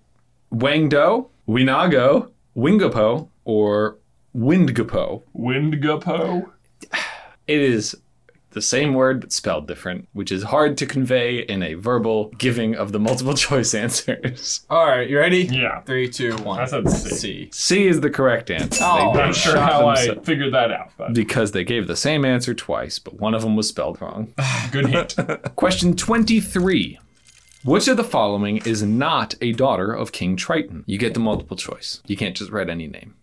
Wangdo, 0.54 1.30
Winago, 1.48 2.30
Wingapo, 2.56 3.30
or 3.46 3.98
Windgapo? 4.36 5.24
Windgapo. 5.36 6.52
It 7.48 7.62
is 7.62 7.98
the 8.52 8.62
same 8.62 8.94
word 8.94 9.22
but 9.22 9.32
spelled 9.32 9.68
different, 9.68 10.08
which 10.14 10.32
is 10.32 10.44
hard 10.44 10.78
to 10.78 10.86
convey 10.86 11.40
in 11.40 11.64
a 11.64 11.74
verbal 11.74 12.30
giving 12.38 12.76
of 12.76 12.92
the 12.92 13.00
multiple 13.00 13.34
choice 13.48 13.74
answers. 13.74 14.66
All 14.70 14.86
right, 14.86 15.10
you 15.10 15.18
ready? 15.18 15.44
Yeah. 15.44 15.82
Three, 15.82 16.10
two, 16.10 16.36
one. 16.38 16.60
I 16.60 16.66
said 16.66 16.90
C. 16.90 17.10
C. 17.10 17.50
C 17.52 17.88
is 17.88 18.02
the 18.02 18.10
correct 18.10 18.52
answer. 18.52 18.84
Oh, 18.86 19.14
They 19.14 19.20
Not 19.20 19.36
sure 19.36 19.58
how 19.58 19.88
I 19.88 20.16
figured 20.24 20.54
that 20.54 20.72
out, 20.72 20.92
but 20.98 21.14
because 21.14 21.52
they 21.52 21.64
gave 21.64 21.88
the 21.88 21.96
same 21.96 22.26
answer 22.26 22.54
twice, 22.54 23.00
but 23.00 23.20
one 23.20 23.34
of 23.34 23.42
them 23.42 23.56
was 23.56 23.70
spelled 23.70 24.02
wrong. 24.02 24.34
good 24.72 24.88
hint. 24.88 25.16
Question 25.56 25.96
23. 25.96 27.00
Which 27.64 27.88
of 27.88 27.96
the 27.96 28.04
following 28.04 28.58
is 28.66 28.82
not 28.82 29.36
a 29.40 29.52
daughter 29.52 29.94
of 29.94 30.12
King 30.12 30.36
Triton? 30.36 30.84
You 30.88 30.98
get 30.98 31.14
the 31.14 31.20
multiple 31.20 31.56
choice. 31.56 32.02
You 32.08 32.18
can't 32.18 32.36
just 32.36 32.52
write 32.52 32.70
any 32.70 32.88
name. 32.88 33.14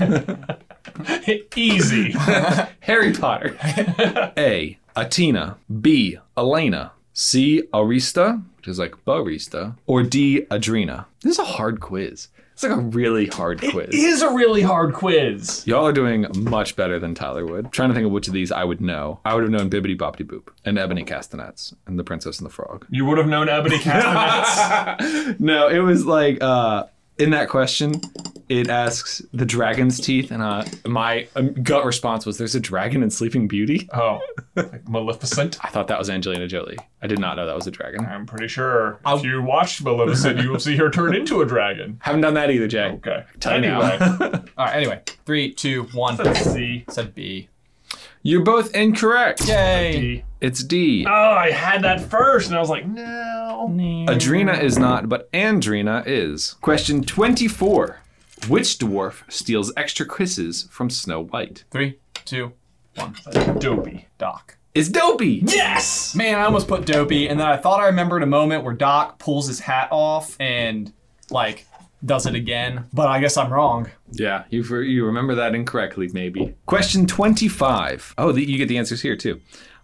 Easy. 1.56 2.12
Harry 2.80 3.12
Potter. 3.12 3.56
A. 4.36 4.78
Attina. 4.96 5.56
B. 5.80 6.18
Alana. 6.36 6.90
C. 7.14 7.62
Arista, 7.74 8.42
which 8.56 8.68
is 8.68 8.78
like 8.78 8.94
barista. 9.04 9.76
Or 9.86 10.02
D. 10.02 10.42
Adrena. 10.50 11.06
This 11.22 11.32
is 11.32 11.38
a 11.38 11.44
hard 11.44 11.80
quiz. 11.80 12.28
It's 12.52 12.62
like 12.62 12.72
a 12.72 12.80
really 12.80 13.26
hard 13.26 13.60
quiz. 13.60 13.88
It 13.88 13.94
is 13.94 14.20
a 14.22 14.30
really 14.30 14.60
hard 14.62 14.92
quiz. 14.94 15.66
Y'all 15.66 15.86
are 15.86 15.92
doing 15.92 16.26
much 16.36 16.76
better 16.76 16.98
than 16.98 17.14
Tyler 17.14 17.46
would. 17.46 17.72
trying 17.72 17.88
to 17.88 17.94
think 17.94 18.06
of 18.06 18.12
which 18.12 18.28
of 18.28 18.34
these 18.34 18.52
I 18.52 18.62
would 18.62 18.80
know. 18.80 19.20
I 19.24 19.34
would 19.34 19.42
have 19.42 19.50
known 19.50 19.70
Bibbidi 19.70 19.96
Boppity 19.96 20.24
Boop 20.26 20.48
and 20.64 20.78
Ebony 20.78 21.02
Castanets 21.02 21.74
and 21.86 21.98
The 21.98 22.04
Princess 22.04 22.38
and 22.38 22.46
the 22.46 22.52
Frog. 22.52 22.86
You 22.90 23.06
would 23.06 23.16
have 23.18 23.26
known 23.26 23.48
Ebony 23.48 23.78
Castanets. 23.78 25.40
No, 25.40 25.68
it 25.68 25.78
was 25.80 26.04
like 26.06 26.42
uh, 26.42 26.84
in 27.18 27.30
that 27.30 27.48
question, 27.48 28.00
it 28.48 28.68
asks 28.68 29.22
the 29.32 29.46
dragon's 29.46 30.00
teeth, 30.00 30.30
and 30.30 30.42
uh, 30.42 30.64
my 30.86 31.26
um, 31.36 31.52
gut 31.62 31.84
response 31.84 32.26
was, 32.26 32.38
"There's 32.38 32.54
a 32.54 32.60
dragon 32.60 33.02
in 33.02 33.10
Sleeping 33.10 33.48
Beauty." 33.48 33.88
oh, 33.94 34.20
like 34.56 34.88
Maleficent. 34.88 35.58
I 35.64 35.68
thought 35.68 35.88
that 35.88 35.98
was 35.98 36.10
Angelina 36.10 36.46
Jolie. 36.46 36.78
I 37.02 37.06
did 37.06 37.18
not 37.18 37.36
know 37.36 37.46
that 37.46 37.54
was 37.54 37.66
a 37.66 37.70
dragon. 37.70 38.04
I'm 38.04 38.26
pretty 38.26 38.48
sure 38.48 39.00
if 39.06 39.24
you 39.24 39.42
watched 39.42 39.82
Maleficent, 39.82 40.40
you 40.40 40.50
will 40.50 40.60
see 40.60 40.76
her 40.76 40.90
turn 40.90 41.14
into 41.14 41.40
a 41.40 41.46
dragon. 41.46 41.98
Haven't 42.02 42.20
done 42.20 42.34
that 42.34 42.50
either, 42.50 42.68
Jay. 42.68 42.90
Okay. 42.96 43.24
Tell 43.40 43.62
you 43.62 43.70
anyway, 43.70 43.98
All 44.58 44.66
right, 44.66 44.76
anyway. 44.76 45.02
Three, 45.24 45.52
two, 45.52 45.84
one. 45.92 46.16
let's 46.16 46.40
see. 46.40 46.84
Said 46.88 47.14
B. 47.14 47.48
You're 48.22 48.42
both 48.42 48.74
incorrect. 48.74 49.46
Yay. 49.48 50.00
D. 50.00 50.24
It's 50.40 50.62
D. 50.62 51.04
Oh, 51.08 51.12
I 51.12 51.50
had 51.50 51.82
that 51.82 52.00
first, 52.00 52.48
and 52.48 52.56
I 52.56 52.60
was 52.60 52.70
like, 52.70 52.86
no. 52.86 53.68
Adrena 54.08 54.60
is 54.60 54.78
not, 54.78 55.08
but 55.08 55.30
Andrina 55.32 56.02
is. 56.06 56.54
Question 56.60 57.02
24. 57.02 58.00
Which 58.48 58.78
dwarf 58.78 59.22
steals 59.30 59.72
extra 59.76 60.06
kisses 60.06 60.68
from 60.70 60.90
Snow 60.90 61.24
White? 61.24 61.64
Three, 61.70 61.98
two, 62.24 62.52
one. 62.96 63.14
Dopey. 63.58 64.08
Doc. 64.18 64.56
It's 64.74 64.88
Dopey! 64.88 65.42
Yes. 65.46 66.14
Man, 66.14 66.38
I 66.38 66.44
almost 66.44 66.66
put 66.66 66.86
Dopey, 66.86 67.28
and 67.28 67.38
then 67.38 67.46
I 67.46 67.56
thought 67.58 67.78
I 67.80 67.86
remembered 67.86 68.22
a 68.22 68.26
moment 68.26 68.64
where 68.64 68.72
Doc 68.72 69.18
pulls 69.18 69.46
his 69.46 69.60
hat 69.60 69.88
off 69.92 70.34
and, 70.40 70.92
like, 71.30 71.66
does 72.04 72.26
it 72.26 72.34
again. 72.34 72.86
But 72.92 73.08
I 73.08 73.20
guess 73.20 73.36
I'm 73.36 73.52
wrong. 73.52 73.90
Yeah, 74.12 74.44
you 74.50 74.62
you 74.80 75.06
remember 75.06 75.34
that 75.36 75.54
incorrectly, 75.54 76.08
maybe. 76.12 76.54
Question 76.66 77.06
25. 77.06 78.14
Oh, 78.18 78.32
the, 78.32 78.44
you 78.44 78.58
get 78.58 78.68
the 78.68 78.78
answers 78.78 79.02
here, 79.02 79.16
too. 79.16 79.40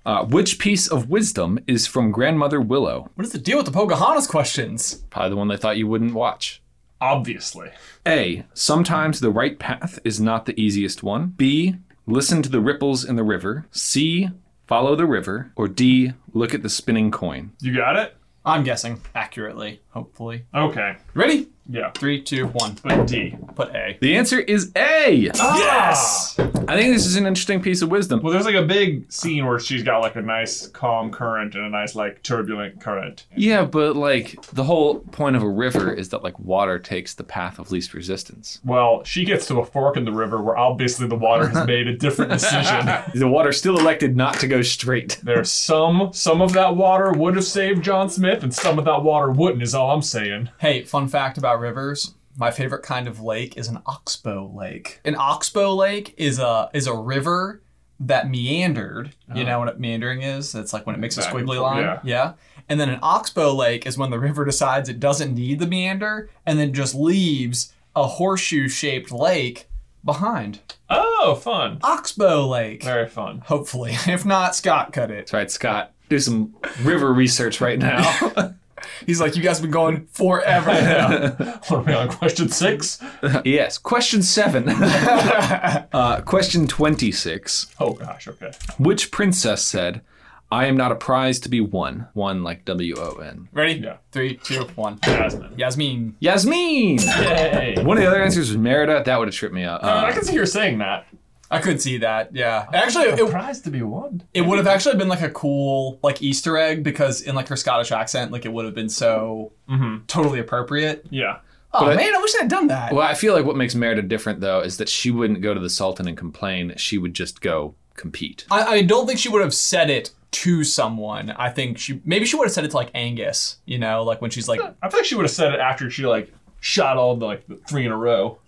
Uh, 0.07 0.25
which 0.25 0.59
piece 0.59 0.89
of 0.89 1.11
wisdom 1.11 1.59
is 1.67 1.87
from 1.87 2.11
Grandmother 2.11 2.61
Willow? 2.61 3.11
What 3.15 3.27
is 3.27 3.33
the 3.33 3.39
deal 3.39 3.59
with 3.59 3.67
the 3.67 3.73
Pocahontas 3.73 4.27
questions? 4.27 4.95
Probably 5.11 5.31
the 5.31 5.37
one 5.37 5.49
they 5.49 5.57
thought 5.57 5.77
you 5.77 5.87
wouldn't 5.87 6.15
watch. 6.15 6.63
Obviously. 7.01 7.71
A. 8.07 8.45
Sometimes 8.55 9.21
the 9.21 9.31
right 9.31 9.59
path 9.59 9.99
is 10.05 10.21
not 10.21 10.47
the 10.47 10.59
easiest 10.61 11.03
one. 11.03 11.29
B. 11.37 11.77
Listen 12.07 12.41
to 12.43 12.49
the 12.49 12.61
ripples 12.61 13.05
in 13.05 13.17
the 13.17 13.23
river. 13.23 13.67
C. 13.71 14.31
follow 14.67 14.97
the 14.97 15.07
river, 15.07 15.53
or 15.57 15.69
D, 15.69 16.13
look 16.33 16.55
at 16.55 16.63
the 16.63 16.71
spinning 16.71 17.11
coin? 17.11 17.53
You 17.61 17.77
got 17.77 17.97
it? 17.97 18.17
I'm 18.45 18.65
guessing 18.65 19.03
accurately, 19.15 19.83
hopefully. 19.91 20.47
Okay. 20.55 20.97
Ready? 21.13 21.49
Yeah. 21.69 21.91
Three, 21.93 22.23
two, 22.23 22.47
one. 22.49 22.77
But 22.83 23.07
D. 23.07 23.37
Put 23.55 23.75
A. 23.75 23.99
The 24.01 24.17
answer 24.17 24.41
is 24.41 24.73
A. 24.75 25.31
Ah! 25.39 25.59
Yes! 25.59 26.39
I 26.39 26.77
think 26.77 26.95
this 26.95 27.07
is 27.07 27.17
an 27.17 27.27
interesting 27.27 27.63
piece 27.63 27.83
of 27.83 27.91
wisdom. 27.91 28.21
Well, 28.23 28.33
there's 28.33 28.45
like 28.45 28.55
a 28.55 28.63
big 28.63 29.11
scene 29.11 29.47
where 29.47 29.59
she's 29.59 29.83
got 29.83 29.99
like 30.01 30.17
a 30.17 30.23
nice 30.23 30.67
calm 30.67 31.11
current 31.11 31.55
and 31.55 31.65
a 31.65 31.69
nice 31.69 31.95
like 31.95 32.23
turbulent 32.23 32.81
current. 32.81 33.27
Yeah, 33.35 33.65
but 33.65 33.97
like 33.97 34.41
the 34.53 34.65
whole 34.65 35.01
point 35.01 35.37
of 35.37 35.43
a 35.43 35.49
river 35.49 35.93
is 35.93 36.09
that 36.11 36.23
like 36.23 36.39
water 36.39 36.79
takes 36.79 37.15
the 37.15 37.25
path 37.25 37.59
of 37.59 37.71
least 37.71 37.95
resistance. 37.95 38.61
Well, 38.65 39.05
she 39.05 39.25
gets 39.25 39.47
to 39.49 39.61
a 39.61 39.65
fork 39.65 39.97
in 39.97 40.05
the 40.05 40.13
river 40.13 40.43
where 40.43 40.57
obviously 40.57 41.07
the 41.07 41.17
water 41.17 41.49
has 41.49 41.67
made 41.67 41.87
a 41.87 41.97
different 41.97 42.31
decision. 42.33 42.89
The 43.19 43.27
water 43.29 43.53
still 43.53 43.79
elected 43.79 44.17
not 44.17 44.35
to 44.41 44.47
go 44.47 44.63
straight. 44.63 45.19
There's 45.23 45.51
some 45.51 46.11
some 46.13 46.41
of 46.41 46.53
that 46.53 46.77
water 46.77 47.13
would 47.13 47.35
have 47.35 47.45
saved 47.45 47.83
John 47.83 48.09
Smith, 48.09 48.43
and 48.43 48.55
some 48.55 48.79
of 48.79 48.85
that 48.85 49.03
water 49.03 49.31
wouldn't. 49.31 49.63
Is 49.63 49.75
all 49.75 49.91
I'm 49.91 50.03
saying. 50.03 50.51
Hey, 50.59 50.85
fun 50.85 51.09
fact 51.09 51.37
about 51.37 51.58
rivers. 51.59 52.15
My 52.37 52.51
favorite 52.51 52.83
kind 52.83 53.09
of 53.09 53.21
lake 53.21 53.57
is 53.57 53.69
an 53.69 53.81
oxbow 53.87 54.47
lake. 54.55 55.01
An 55.05 55.17
oxbow 55.17 55.75
lake 55.75 56.15
is 56.17 56.39
a 56.39 56.71
is 56.73 56.87
a 56.87 56.95
river 56.95 57.63
that 58.01 58.31
meandered. 58.31 59.15
You 59.35 59.45
know 59.45 59.57
uh-huh. 59.57 59.67
what 59.67 59.81
meandering 59.81 60.23
is? 60.23 60.55
It's 60.55 60.73
like 60.73 60.87
when 60.87 60.95
it 60.95 60.99
makes 60.99 61.17
a 61.17 61.21
Back 61.21 61.35
and 61.35 61.41
squiggly 61.41 61.57
forth, 61.57 61.61
line. 61.63 62.01
yeah. 62.05 62.35
And 62.69 62.79
then 62.79 62.91
an 62.91 63.01
oxbow 63.03 63.55
lake 63.55 63.87
is 63.87 63.99
when 63.99 64.11
the 64.11 64.19
river 64.21 64.45
decides 64.45 64.89
it 64.89 65.01
doesn't 65.01 65.35
need 65.35 65.59
the 65.59 65.67
meander 65.67 66.31
and 66.47 66.59
then 66.59 66.73
just 66.73 66.95
leaves 66.95 67.73
a 67.97 68.07
horseshoe 68.07 68.69
shaped 68.69 69.11
lake 69.11 69.69
behind. 70.05 70.61
Oh, 70.89 71.35
fun. 71.35 71.79
Oxbow 71.83 72.47
Lake. 72.47 72.83
Very 72.83 73.09
fun. 73.09 73.43
Hopefully. 73.47 73.97
If 74.07 74.25
not, 74.25 74.55
Scott 74.55 74.93
cut 74.93 75.11
it. 75.11 75.17
That's 75.17 75.33
right, 75.33 75.51
Scott. 75.51 75.93
Do 76.09 76.19
some 76.19 76.55
river 76.83 77.13
research 77.13 77.61
right 77.61 77.79
now. 77.79 78.55
He's 79.07 79.21
like, 79.21 79.37
you 79.37 79.43
guys 79.43 79.57
have 79.59 79.63
been 79.63 79.71
going 79.71 80.07
forever. 80.13 81.35
What 81.69 81.71
are 81.73 81.83
we 81.83 81.93
on 81.95 82.09
question 82.09 82.49
six? 82.49 83.01
yes. 83.45 83.79
Question 83.79 84.23
seven. 84.23 84.69
uh, 84.69 86.23
question 86.25 86.67
26. 86.67 87.67
Oh 87.81 87.93
gosh, 87.95 88.29
okay. 88.29 88.51
Which 88.79 89.11
princess 89.11 89.65
said, 89.65 90.03
I 90.51 90.65
am 90.67 90.77
not 90.79 90.93
a 90.93 90.97
prize 90.97 91.39
to 91.41 91.49
be 91.51 91.61
won? 91.61 92.09
Won 92.15 92.43
like 92.43 92.65
W 92.65 92.95
O 92.99 93.17
N. 93.17 93.49
Ready? 93.53 93.75
Yeah. 93.81 93.99
Three, 94.13 94.37
two, 94.37 94.63
one. 94.77 94.99
Jasmine. 95.05 95.55
Yasmin. 95.59 96.17
Yasmin! 96.21 96.99
Yay. 96.99 97.75
One 97.83 97.99
of 97.99 98.03
the 98.03 98.09
other 98.09 98.23
answers 98.23 98.49
was 98.49 98.57
Merida. 98.57 99.03
That 99.05 99.19
would 99.19 99.29
have 99.29 99.35
tripped 99.35 99.55
me 99.55 99.65
up. 99.65 99.85
I 99.85 100.09
Uh, 100.09 100.13
can 100.13 100.25
see 100.25 100.37
her 100.37 100.47
saying 100.47 100.79
that. 100.79 101.07
I 101.51 101.61
could 101.61 101.81
see 101.81 101.99
that. 101.99 102.35
Yeah. 102.35 102.67
Actually, 102.73 103.07
it, 103.07 103.31
Prize 103.31 103.61
to 103.63 103.71
be 103.71 103.83
won. 103.83 104.23
it 104.35 104.43
would 104.43 104.59
have 104.59 104.67
actually 104.67 104.97
been 104.97 105.09
like 105.09 105.23
a 105.23 105.31
cool 105.31 105.99
like 106.03 106.23
Easter 106.23 106.57
egg 106.57 106.83
because 106.83 107.23
in 107.23 107.35
like 107.35 107.49
her 107.49 107.57
Scottish 107.57 107.91
accent, 107.93 108.33
like 108.33 108.45
it 108.45 108.53
would 108.53 108.65
have 108.65 108.75
been 108.75 108.89
so 108.89 109.53
mm-hmm. 109.69 110.05
totally 110.07 110.41
appropriate. 110.41 111.07
Yeah. 111.11 111.39
Oh 111.73 111.87
But 111.87 111.97
man, 111.97 112.15
I 112.15 112.19
wish 112.19 112.35
I 112.35 112.43
had 112.43 112.51
done 112.51 112.69
that. 112.69 112.93
well, 112.93 113.07
I 113.07 113.15
feel 113.15 113.35
like 113.35 113.45
what 113.45 113.57
makes 113.57 113.75
Merida 113.75 114.03
different, 114.03 114.41
though, 114.41 114.61
is 114.61 114.79
that 114.79 114.89
she 114.89 115.11
wouldn't 115.11 115.43
go 115.43 115.53
to 115.53 115.61
the 115.61 115.69
Sultan 115.69 116.09
and 116.09 116.17
complain. 116.17 116.75
She 116.77 116.97
would 116.97 117.13
just 117.13 117.41
go 117.41 117.75
compete. 117.95 118.47
I, 118.51 118.65
I 118.65 118.83
don't 118.83 119.07
think 119.07 119.19
she 119.19 119.29
would 119.29 119.43
have 119.43 119.53
said 119.55 119.91
it 119.91 120.13
to 120.31 120.65
someone. 120.65 121.31
I 121.31 121.51
think 121.51 121.79
she 121.79 122.01
maybe 122.05 122.25
she 122.25 122.37
would 122.37 122.45
have 122.45 122.53
said 122.53 122.65
it 122.65 122.71
to 122.71 122.77
like 122.77 122.91
Angus, 122.95 123.59
you 123.67 123.79
know, 123.79 124.03
like 124.03 124.21
when 124.23 124.31
she's 124.31 124.49
like 124.49 124.61
I 124.61 124.89
feel 124.89 125.01
like 125.01 125.05
she 125.05 125.15
would 125.15 125.25
have 125.25 125.31
said 125.31 125.53
it 125.53 125.61
after 125.61 125.91
she 125.91 126.07
like 126.07 126.33
shot 126.61 126.97
all 126.97 127.17
the 127.17 127.27
like 127.27 127.45
three 127.67 127.85
in 127.85 127.93
a 127.93 127.97
row. 127.97 128.39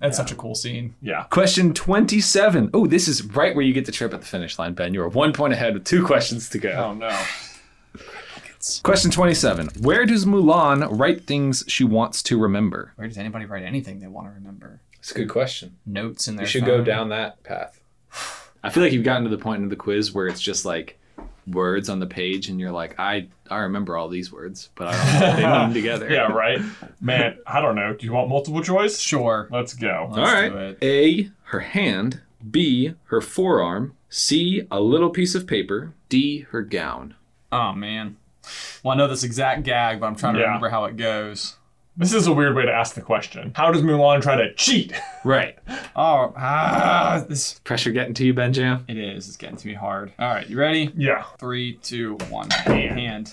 That's 0.00 0.16
such 0.16 0.32
a 0.32 0.34
cool 0.34 0.54
scene. 0.54 0.94
Yeah. 1.02 1.24
Question 1.24 1.74
27. 1.74 2.70
Oh, 2.74 2.86
this 2.86 3.08
is 3.08 3.22
right 3.24 3.54
where 3.54 3.64
you 3.64 3.72
get 3.72 3.86
the 3.86 3.92
trip 3.92 4.12
at 4.14 4.20
the 4.20 4.26
finish 4.26 4.58
line, 4.58 4.74
Ben. 4.74 4.94
You're 4.94 5.08
one 5.08 5.32
point 5.32 5.52
ahead 5.52 5.74
with 5.74 5.84
two 5.84 6.04
questions 6.04 6.48
to 6.50 6.58
go. 6.58 6.70
Oh 6.70 6.94
no. 6.94 7.16
Question 8.82 9.10
27. 9.12 9.68
Where 9.80 10.04
does 10.06 10.24
Mulan 10.24 10.88
write 10.98 11.24
things 11.24 11.62
she 11.68 11.84
wants 11.84 12.22
to 12.24 12.38
remember? 12.38 12.92
Where 12.96 13.06
does 13.06 13.16
anybody 13.18 13.44
write 13.44 13.62
anything 13.62 14.00
they 14.00 14.08
want 14.08 14.26
to 14.26 14.32
remember? 14.32 14.80
It's 14.98 15.12
a 15.12 15.14
good 15.14 15.28
question. 15.28 15.76
Notes 15.86 16.26
in 16.26 16.34
their 16.36 16.44
You 16.46 16.50
should 16.50 16.62
phone? 16.62 16.78
go 16.78 16.84
down 16.84 17.08
that 17.10 17.42
path. 17.44 17.80
I 18.64 18.70
feel 18.70 18.82
like 18.82 18.92
you've 18.92 19.04
gotten 19.04 19.22
to 19.24 19.30
the 19.30 19.38
point 19.38 19.62
in 19.62 19.68
the 19.68 19.76
quiz 19.76 20.12
where 20.12 20.26
it's 20.26 20.40
just 20.40 20.64
like 20.64 20.98
words 21.46 21.88
on 21.88 22.00
the 22.00 22.06
page 22.06 22.48
and 22.48 22.58
you're 22.58 22.72
like, 22.72 22.98
I 22.98 23.28
I 23.50 23.58
remember 23.58 23.96
all 23.96 24.08
these 24.08 24.32
words, 24.32 24.70
but 24.74 24.88
I 24.88 24.92
don't 24.92 25.20
know 25.20 25.26
what 25.28 25.36
they 25.58 25.64
mean 25.66 25.74
together. 25.82 26.10
Yeah, 26.10 26.32
right. 26.32 26.60
Man, 27.00 27.38
I 27.46 27.60
don't 27.60 27.74
know. 27.76 27.94
Do 27.94 28.04
you 28.06 28.12
want 28.12 28.28
multiple 28.28 28.62
choice? 28.62 28.98
Sure. 28.98 29.48
Let's 29.50 29.74
go. 29.74 30.08
All 30.10 30.16
right. 30.16 30.48
do 30.48 30.58
it. 30.58 30.78
A, 30.82 31.30
her 31.50 31.60
hand. 31.60 32.20
B, 32.50 32.94
her 33.04 33.20
forearm. 33.20 33.94
C, 34.08 34.66
a 34.70 34.80
little 34.80 35.10
piece 35.10 35.34
of 35.34 35.46
paper. 35.46 35.92
D, 36.08 36.40
her 36.50 36.62
gown. 36.62 37.14
Oh 37.52 37.72
man. 37.72 38.16
Well, 38.82 38.94
I 38.94 38.96
know 38.96 39.08
this 39.08 39.24
exact 39.24 39.64
gag, 39.64 39.98
but 40.00 40.06
I'm 40.06 40.14
trying 40.16 40.34
to 40.34 40.40
Yeah. 40.40 40.46
remember 40.46 40.68
how 40.68 40.84
it 40.84 40.96
goes. 40.96 41.56
This 41.98 42.12
is 42.12 42.26
a 42.26 42.32
weird 42.32 42.54
way 42.54 42.66
to 42.66 42.72
ask 42.72 42.94
the 42.94 43.00
question. 43.00 43.52
How 43.56 43.72
does 43.72 43.80
Mulan 43.82 44.20
try 44.22 44.36
to 44.36 44.52
cheat? 44.54 44.92
Right. 45.24 45.58
Oh, 45.96 46.32
ah, 46.36 47.24
this. 47.28 47.58
Pressure 47.64 47.90
getting 47.90 48.14
to 48.14 48.24
you, 48.24 48.32
Benjam? 48.32 48.84
It 48.86 48.96
is. 48.96 49.26
It's 49.26 49.36
getting 49.36 49.56
to 49.56 49.66
me 49.66 49.74
hard. 49.74 50.12
All 50.20 50.28
right, 50.28 50.48
you 50.48 50.56
ready? 50.56 50.92
Yeah. 50.96 51.24
Three, 51.40 51.78
two, 51.82 52.14
one. 52.30 52.48
Hand. 52.50 53.32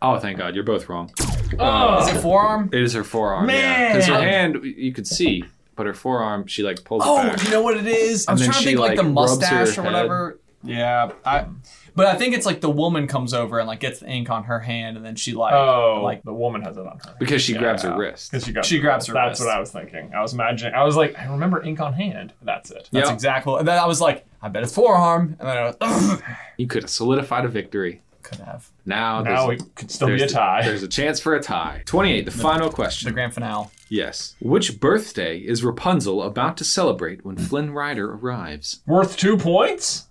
Oh, 0.00 0.18
thank 0.18 0.38
God. 0.38 0.54
You're 0.54 0.64
both 0.64 0.88
wrong. 0.88 1.10
Oh, 1.58 2.00
Is 2.08 2.16
it 2.16 2.20
forearm? 2.22 2.70
It 2.72 2.80
is 2.80 2.94
her 2.94 3.04
forearm. 3.04 3.44
Man! 3.48 3.92
Because 3.96 4.08
her 4.08 4.14
hand, 4.22 4.60
you 4.64 4.92
could 4.94 5.06
see, 5.06 5.44
but 5.76 5.84
her 5.84 5.92
forearm, 5.92 6.46
she 6.46 6.62
like 6.62 6.84
pulls 6.84 7.02
Oh, 7.04 7.20
it 7.20 7.36
back. 7.36 7.44
you 7.44 7.50
know 7.50 7.60
what 7.60 7.76
it 7.76 7.86
is? 7.86 8.26
I 8.26 8.32
was 8.32 8.40
then 8.40 8.50
trying 8.50 8.62
to 8.62 8.62
she, 8.62 8.64
think 8.70 8.78
like, 8.80 8.88
like, 8.90 8.96
the 8.96 9.04
rubs 9.04 9.32
her 9.32 9.36
mustache 9.36 9.76
or 9.76 9.82
head. 9.82 9.92
whatever. 9.92 10.38
Yeah, 10.62 11.12
I. 11.26 11.46
But 11.94 12.06
I 12.06 12.14
think 12.16 12.34
it's 12.34 12.46
like 12.46 12.60
the 12.60 12.70
woman 12.70 13.06
comes 13.06 13.32
over 13.34 13.58
and 13.58 13.66
like 13.68 13.80
gets 13.80 14.00
the 14.00 14.08
ink 14.08 14.30
on 14.30 14.44
her 14.44 14.60
hand, 14.60 14.96
and 14.96 15.04
then 15.04 15.16
she 15.16 15.32
like 15.34 15.52
Oh, 15.54 16.00
like 16.02 16.10
like 16.18 16.22
the 16.24 16.34
woman 16.34 16.62
has 16.62 16.76
it 16.76 16.86
on 16.86 16.98
her. 17.06 17.14
Because 17.18 17.40
she 17.42 17.54
grabs 17.54 17.82
her 17.82 17.96
wrist. 17.96 18.30
Because 18.30 18.44
she, 18.46 18.52
got 18.52 18.64
She 18.64 18.78
grabs 18.80 19.06
her 19.06 19.14
That's 19.14 19.40
wrist. 19.40 19.46
what 19.48 19.56
I 19.56 19.60
was 19.60 19.70
thinking. 19.70 20.12
I 20.14 20.20
was 20.22 20.32
imagining. 20.34 20.74
I 20.74 20.82
was 20.84 20.96
like, 20.96 21.18
I 21.18 21.26
remember 21.30 21.62
ink 21.62 21.80
on 21.80 21.92
hand. 21.92 22.32
That's 22.42 22.70
it. 22.70 22.88
that's 22.92 23.06
Yep. 23.08 23.14
exactly. 23.14 23.54
And 23.58 23.68
then 23.68 23.78
I 23.78 23.86
was 23.86 24.00
like, 24.00 24.26
I 24.42 24.48
bet 24.48 24.62
it's 24.62 24.74
forearm, 24.74 25.36
and 25.38 25.48
then 25.48 25.56
I 25.56 25.64
was, 25.66 25.76
Ugh. 25.80 26.22
You 26.56 26.66
could 26.66 26.82
have 26.82 26.90
solidified 26.90 27.44
a 27.44 27.48
victory. 27.48 28.02
could 28.22 28.38
have 28.40 28.68
Now, 28.86 29.22
Now 29.22 29.46
there's, 29.48 29.62
it 29.62 29.74
could 29.74 29.90
still 29.90 30.08
be 30.08 30.14
a 30.14 30.18
there's, 30.18 30.32
tie. 30.32 30.62
there's 30.62 30.82
a 30.82 30.88
chance 30.88 31.20
for 31.20 31.34
a 31.34 31.40
tie. 31.42 31.82
28, 31.86 32.24
the 32.24 32.30
final 32.30 32.70
question. 32.70 33.06
the 33.08 33.12
grand 33.12 33.32
finale. 33.34 33.68
Yes. 33.88 34.36
Which 34.40 34.78
birthday 34.80 35.38
is 35.38 35.64
Rapunzel 35.64 36.22
about 36.22 36.56
to 36.58 36.64
celebrate 36.64 37.24
when 37.24 37.36
Flynn 37.36 37.72
Rider 37.72 38.12
arrives? 38.12 38.82
Worth 38.86 39.16
two 39.16 39.36
points? 39.36 40.06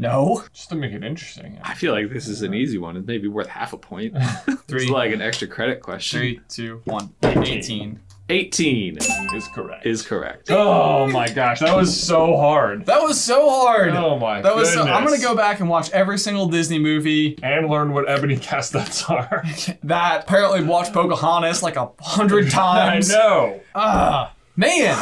No, 0.00 0.44
Just 0.52 0.68
to 0.70 0.74
make 0.76 0.92
it 0.92 1.04
interesting. 1.04 1.58
I 1.62 1.74
feel 1.74 1.92
like 1.92 2.10
this 2.12 2.26
is 2.28 2.42
an 2.42 2.54
easy 2.54 2.78
one. 2.78 2.96
It 2.96 3.06
may 3.06 3.18
be 3.18 3.28
worth 3.28 3.46
half 3.48 3.72
a 3.72 3.76
point. 3.78 4.16
Three. 4.68 4.82
it's 4.82 4.90
like 4.90 5.12
an 5.12 5.20
extra 5.20 5.46
credit 5.48 5.80
question. 5.82 6.20
three, 6.20 6.40
two, 6.48 6.80
one. 6.84 7.12
Eighteen. 7.22 8.00
18 8.28 8.98
Is 9.34 9.48
correct. 9.52 9.84
is 9.86 10.02
correct. 10.02 10.52
Oh 10.52 11.08
my 11.08 11.28
gosh, 11.28 11.58
that 11.58 11.74
was 11.76 12.00
so 12.00 12.36
hard. 12.36 12.86
That 12.86 13.02
was 13.02 13.20
so 13.20 13.50
hard. 13.50 13.90
Oh 13.90 14.20
my 14.20 14.40
That 14.40 14.54
was. 14.54 14.72
So, 14.72 14.82
I'm 14.82 14.86
gonna 14.86 15.06
goodness. 15.06 15.24
go 15.24 15.34
back 15.34 15.58
and 15.58 15.68
watch 15.68 15.90
every 15.90 16.16
single 16.16 16.46
Disney 16.46 16.78
movie 16.78 17.36
and 17.42 17.68
learn 17.68 17.92
what 17.92 18.08
ebony 18.08 18.36
castanets 18.36 19.02
are. 19.10 19.42
that 19.82 20.22
apparently 20.24 20.62
watched 20.62 20.92
Pocahontas 20.92 21.60
like 21.64 21.74
a 21.74 21.90
hundred 22.00 22.46
I 22.48 22.50
times. 22.50 23.08
know. 23.08 23.60
Ah, 23.74 24.32
man, 24.54 24.94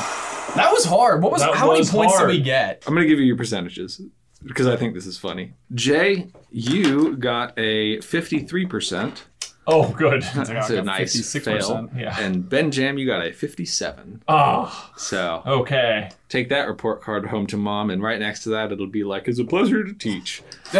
that 0.56 0.72
was 0.72 0.86
hard. 0.86 1.22
What 1.22 1.30
was? 1.30 1.42
That 1.42 1.54
how 1.54 1.66
many 1.66 1.80
was 1.80 1.90
points 1.90 2.14
hard. 2.16 2.30
did 2.30 2.38
we 2.38 2.42
get? 2.42 2.82
I'm 2.86 2.94
going 2.94 3.04
to 3.06 3.08
give 3.10 3.18
you 3.18 3.26
your 3.26 3.36
percentages 3.36 4.00
because 4.44 4.66
I 4.66 4.76
think 4.76 4.94
this 4.94 5.06
is 5.06 5.18
funny. 5.18 5.52
Jay, 5.74 6.28
you 6.50 7.16
got 7.16 7.52
a 7.58 7.98
53%. 7.98 9.22
Oh, 9.70 9.90
good. 9.92 10.22
That's 10.34 10.70
a 10.70 10.80
nice 10.82 11.14
56%, 11.14 11.42
fail. 11.44 11.90
yeah. 11.94 12.18
And 12.18 12.48
Ben 12.48 12.70
Jam, 12.70 12.96
you 12.96 13.06
got 13.06 13.26
a 13.26 13.32
57. 13.32 14.22
Oh, 14.26 14.90
So 14.96 15.42
okay. 15.46 16.08
take 16.30 16.48
that 16.48 16.68
report 16.68 17.02
card 17.02 17.26
home 17.26 17.46
to 17.48 17.56
mom, 17.58 17.90
and 17.90 18.02
right 18.02 18.18
next 18.18 18.44
to 18.44 18.48
that, 18.50 18.72
it'll 18.72 18.86
be 18.86 19.04
like, 19.04 19.28
"It's 19.28 19.38
a 19.38 19.44
pleasure 19.44 19.84
to 19.84 19.92
teach." 19.92 20.42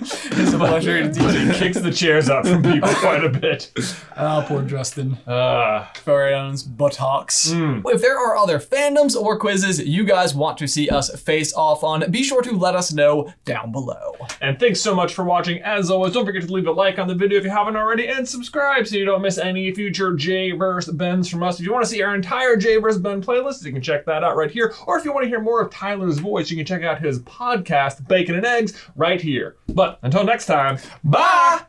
It's 0.00 0.52
a 0.52 0.58
pleasure 0.58 1.02
to 1.02 1.12
teach 1.12 1.34
you. 1.34 1.52
Kicks 1.52 1.78
the 1.78 1.90
chairs 1.92 2.28
up 2.28 2.46
from 2.46 2.62
people 2.62 2.88
quite 2.94 3.24
a 3.24 3.28
bit. 3.28 3.70
Oh, 4.16 4.44
poor 4.48 4.62
Justin. 4.62 5.14
Uh, 5.26 5.86
Very 6.04 6.34
own 6.34 6.56
buttocks. 6.76 7.50
If 7.52 8.00
there 8.00 8.18
are 8.18 8.36
other 8.36 8.58
fandoms 8.58 9.14
or 9.16 9.38
quizzes 9.38 9.84
you 9.84 10.04
guys 10.04 10.34
want 10.34 10.58
to 10.58 10.66
see 10.66 10.88
us 10.88 11.10
face 11.20 11.54
off 11.54 11.84
on, 11.84 12.10
be 12.10 12.22
sure 12.22 12.42
to 12.42 12.52
let 12.56 12.74
us 12.74 12.92
know 12.92 13.32
down 13.44 13.72
below. 13.72 14.14
and 14.40 14.58
thanks 14.58 14.80
so 14.80 14.94
much 14.94 15.14
for 15.14 15.24
watching. 15.24 15.60
As 15.62 15.90
always, 15.90 16.12
don't 16.14 16.24
forget 16.26 16.42
to 16.42 16.52
leave 16.52 16.66
a 16.66 16.72
like 16.72 16.98
on 16.98 17.06
the 17.08 17.14
video 17.14 17.38
if 17.38 17.44
you 17.44 17.50
haven't 17.50 17.76
already, 17.76 18.08
and 18.08 18.28
subscribe 18.28 18.86
so 18.86 18.96
you 18.96 19.04
don't 19.04 19.22
miss 19.22 19.38
any 19.38 19.72
future 19.74 20.14
J 20.14 20.52
vs. 20.52 20.94
Bens 20.94 21.28
from 21.28 21.42
us. 21.42 21.58
If 21.60 21.66
you 21.66 21.72
want 21.72 21.84
to 21.84 21.90
see 21.90 22.02
our 22.02 22.14
entire 22.14 22.56
J 22.56 22.76
vs. 22.78 23.00
Ben 23.00 23.22
playlist, 23.22 23.64
you 23.64 23.72
can 23.72 23.82
check 23.82 24.04
that 24.06 24.24
out 24.24 24.36
right 24.36 24.50
here. 24.50 24.74
Or 24.86 24.98
if 24.98 25.04
you 25.04 25.12
want 25.12 25.24
to 25.24 25.28
hear 25.28 25.40
more 25.40 25.60
of 25.62 25.70
Tyler's 25.70 26.18
voice, 26.18 26.50
you 26.50 26.56
can 26.56 26.66
check 26.66 26.82
out 26.82 27.00
his 27.00 27.20
podcast, 27.20 28.06
Bacon 28.08 28.34
and 28.36 28.44
Eggs, 28.46 28.80
right 28.96 29.20
here. 29.20 29.56
But 29.82 29.98
until 30.02 30.22
next 30.22 30.46
time, 30.46 30.78
Bye! 31.02 31.62